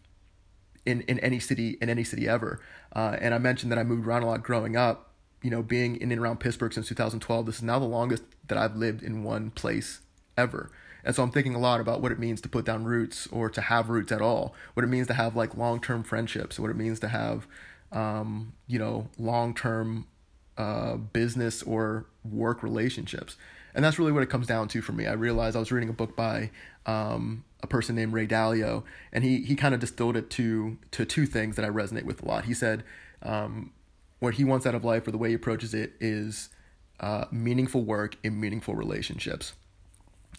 in 0.84 1.02
in 1.02 1.18
any 1.20 1.40
city 1.40 1.76
in 1.80 1.88
any 1.88 2.04
city 2.04 2.28
ever. 2.28 2.60
Uh, 2.94 3.16
and 3.20 3.34
I 3.34 3.38
mentioned 3.38 3.72
that 3.72 3.78
I 3.78 3.82
moved 3.82 4.06
around 4.06 4.22
a 4.22 4.26
lot 4.26 4.42
growing 4.42 4.76
up. 4.76 5.10
You 5.42 5.50
know, 5.50 5.62
being 5.62 5.96
in 5.96 6.10
and 6.10 6.20
around 6.20 6.40
Pittsburgh 6.40 6.72
since 6.72 6.88
2012, 6.88 7.46
this 7.46 7.56
is 7.56 7.62
now 7.62 7.78
the 7.78 7.84
longest 7.84 8.22
that 8.48 8.56
I've 8.58 8.74
lived 8.74 9.02
in 9.02 9.22
one 9.22 9.50
place 9.50 10.00
ever. 10.36 10.70
And 11.06 11.14
so 11.14 11.22
I'm 11.22 11.30
thinking 11.30 11.54
a 11.54 11.58
lot 11.58 11.80
about 11.80 12.02
what 12.02 12.12
it 12.12 12.18
means 12.18 12.42
to 12.42 12.48
put 12.50 12.66
down 12.66 12.84
roots 12.84 13.26
or 13.28 13.48
to 13.48 13.60
have 13.62 13.88
roots 13.88 14.12
at 14.12 14.20
all. 14.20 14.54
What 14.74 14.84
it 14.84 14.88
means 14.88 15.06
to 15.06 15.14
have 15.14 15.34
like 15.34 15.56
long 15.56 15.80
term 15.80 16.02
friendships. 16.02 16.58
What 16.58 16.70
it 16.70 16.76
means 16.76 17.00
to 17.00 17.08
have, 17.08 17.46
um, 17.92 18.52
you 18.66 18.78
know, 18.78 19.08
long 19.18 19.54
term 19.54 20.06
uh, 20.58 20.96
business 20.96 21.62
or 21.62 22.06
work 22.24 22.62
relationships 22.62 23.36
and 23.76 23.84
that's 23.84 23.98
really 23.98 24.10
what 24.10 24.22
it 24.22 24.30
comes 24.30 24.46
down 24.46 24.68
to 24.68 24.80
for 24.80 24.92
me. 24.92 25.06
I 25.06 25.12
realized 25.12 25.54
I 25.54 25.60
was 25.60 25.70
reading 25.70 25.90
a 25.90 25.92
book 25.92 26.16
by 26.16 26.50
um, 26.86 27.44
a 27.62 27.66
person 27.66 27.94
named 27.94 28.14
Ray 28.14 28.26
Dalio, 28.26 28.82
and 29.12 29.22
he 29.22 29.42
he 29.42 29.54
kind 29.54 29.74
of 29.74 29.80
distilled 29.80 30.16
it 30.16 30.30
to 30.30 30.78
to 30.92 31.04
two 31.04 31.26
things 31.26 31.56
that 31.56 31.64
I 31.64 31.68
resonate 31.68 32.04
with 32.04 32.22
a 32.22 32.26
lot. 32.26 32.46
He 32.46 32.54
said 32.54 32.82
um, 33.22 33.72
what 34.18 34.34
he 34.34 34.44
wants 34.44 34.66
out 34.66 34.74
of 34.74 34.82
life, 34.82 35.06
or 35.06 35.10
the 35.10 35.18
way 35.18 35.28
he 35.28 35.34
approaches 35.34 35.74
it, 35.74 35.92
is 36.00 36.48
uh, 37.00 37.26
meaningful 37.30 37.84
work 37.84 38.16
in 38.24 38.40
meaningful 38.40 38.74
relationships, 38.74 39.52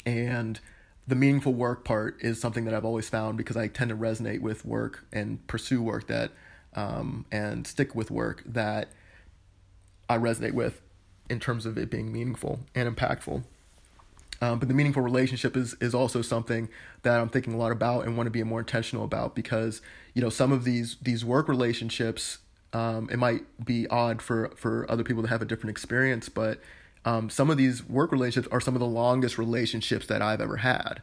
and 0.06 0.60
the 1.08 1.16
meaningful 1.16 1.54
work 1.54 1.86
part 1.86 2.18
is 2.20 2.40
something 2.40 2.66
that 2.66 2.74
I've 2.74 2.86
always 2.86 3.10
found 3.10 3.38
because 3.38 3.56
I 3.56 3.68
tend 3.68 3.90
to 3.90 3.96
resonate 3.96 4.42
with 4.42 4.66
work 4.66 5.06
and 5.12 5.46
pursue 5.48 5.82
work 5.82 6.08
that 6.08 6.32
um, 6.76 7.26
and 7.32 7.66
stick 7.66 7.96
with 7.96 8.12
work 8.12 8.44
that 8.46 8.90
I 10.10 10.18
resonate 10.18 10.54
with 10.54 10.82
in 11.30 11.40
terms 11.40 11.66
of 11.66 11.78
it 11.78 11.90
being 11.90 12.12
meaningful 12.12 12.60
and 12.76 12.94
impactful. 12.94 13.44
Um, 14.40 14.60
but 14.60 14.68
the 14.68 14.74
meaningful 14.74 15.02
relationship 15.02 15.58
is 15.58 15.76
is 15.82 15.96
also 15.96 16.22
something 16.22 16.70
that 17.02 17.20
I'm 17.20 17.30
thinking 17.30 17.54
a 17.54 17.58
lot 17.58 17.72
about 17.72 18.06
and 18.06 18.16
want 18.16 18.28
to 18.28 18.32
be 18.32 18.44
more 18.44 18.60
intentional 18.60 19.04
about 19.04 19.34
because 19.34 19.82
you 20.14 20.22
know 20.22 20.30
some 20.30 20.52
of 20.52 20.64
these 20.64 20.98
these 21.02 21.26
work 21.26 21.48
relationships 21.48 22.38
um, 22.74 23.10
it 23.12 23.18
might 23.18 23.44
be 23.64 23.88
odd 23.88 24.22
for 24.22 24.52
for 24.56 24.90
other 24.92 25.04
people 25.04 25.24
to 25.24 25.30
have 25.30 25.42
a 25.42 25.46
different 25.46 25.72
experience, 25.72 26.30
but 26.30 26.60
um, 27.08 27.30
some 27.30 27.50
of 27.50 27.56
these 27.56 27.88
work 27.88 28.12
relationships 28.12 28.52
are 28.52 28.60
some 28.60 28.76
of 28.76 28.82
the 28.82 28.86
longest 28.86 29.38
relationships 29.38 30.08
that 30.08 30.22
I've 30.22 30.42
ever 30.42 30.58
had, 30.58 31.02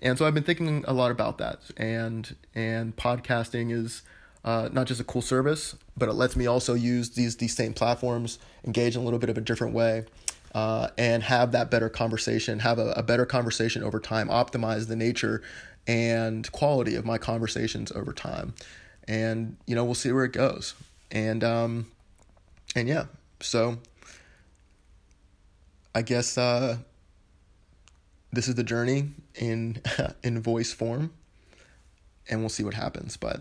and 0.00 0.16
so 0.16 0.26
I've 0.26 0.32
been 0.32 0.42
thinking 0.42 0.82
a 0.88 0.94
lot 0.94 1.10
about 1.10 1.36
that. 1.36 1.58
And 1.76 2.34
and 2.54 2.96
podcasting 2.96 3.70
is 3.70 4.00
uh, 4.46 4.70
not 4.72 4.86
just 4.86 4.98
a 4.98 5.04
cool 5.04 5.20
service, 5.20 5.76
but 5.94 6.08
it 6.08 6.14
lets 6.14 6.36
me 6.36 6.46
also 6.46 6.72
use 6.72 7.10
these 7.10 7.36
these 7.36 7.54
same 7.54 7.74
platforms, 7.74 8.38
engage 8.64 8.96
in 8.96 9.02
a 9.02 9.04
little 9.04 9.18
bit 9.18 9.28
of 9.28 9.36
a 9.36 9.42
different 9.42 9.74
way, 9.74 10.06
uh, 10.54 10.88
and 10.96 11.22
have 11.24 11.52
that 11.52 11.70
better 11.70 11.90
conversation, 11.90 12.60
have 12.60 12.78
a, 12.78 12.92
a 12.92 13.02
better 13.02 13.26
conversation 13.26 13.82
over 13.82 14.00
time, 14.00 14.28
optimize 14.28 14.88
the 14.88 14.96
nature 14.96 15.42
and 15.86 16.50
quality 16.50 16.94
of 16.94 17.04
my 17.04 17.18
conversations 17.18 17.92
over 17.92 18.14
time, 18.14 18.54
and 19.06 19.58
you 19.66 19.74
know 19.74 19.84
we'll 19.84 19.94
see 19.94 20.10
where 20.12 20.24
it 20.24 20.32
goes, 20.32 20.72
and 21.10 21.44
um, 21.44 21.90
and 22.74 22.88
yeah, 22.88 23.04
so 23.40 23.76
I 25.96 26.02
guess 26.02 26.36
uh, 26.36 26.76
this 28.30 28.48
is 28.48 28.54
the 28.54 28.62
journey 28.62 29.12
in 29.34 29.80
in 30.22 30.42
voice 30.42 30.70
form, 30.70 31.14
and 32.28 32.40
we'll 32.40 32.50
see 32.50 32.64
what 32.64 32.74
happens, 32.74 33.16
but 33.16 33.40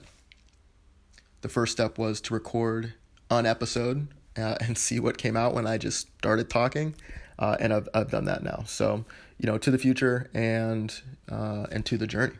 the 1.41 1.49
first 1.49 1.73
step 1.73 1.97
was 1.97 2.21
to 2.21 2.33
record 2.33 2.93
an 3.29 3.45
episode 3.45 4.07
uh, 4.37 4.55
and 4.61 4.77
see 4.77 5.01
what 5.01 5.17
came 5.17 5.35
out 5.35 5.53
when 5.53 5.67
I 5.67 5.77
just 5.77 6.07
started 6.19 6.49
talking. 6.49 6.95
Uh, 7.37 7.57
and 7.59 7.73
I've, 7.73 7.89
I've 7.93 8.09
done 8.09 8.23
that 8.25 8.41
now. 8.41 8.63
So, 8.65 9.03
you 9.37 9.47
know, 9.47 9.57
to 9.57 9.69
the 9.69 9.77
future 9.77 10.29
and, 10.33 10.97
uh, 11.29 11.65
and 11.73 11.85
to 11.87 11.97
the 11.97 12.07
journey. 12.07 12.35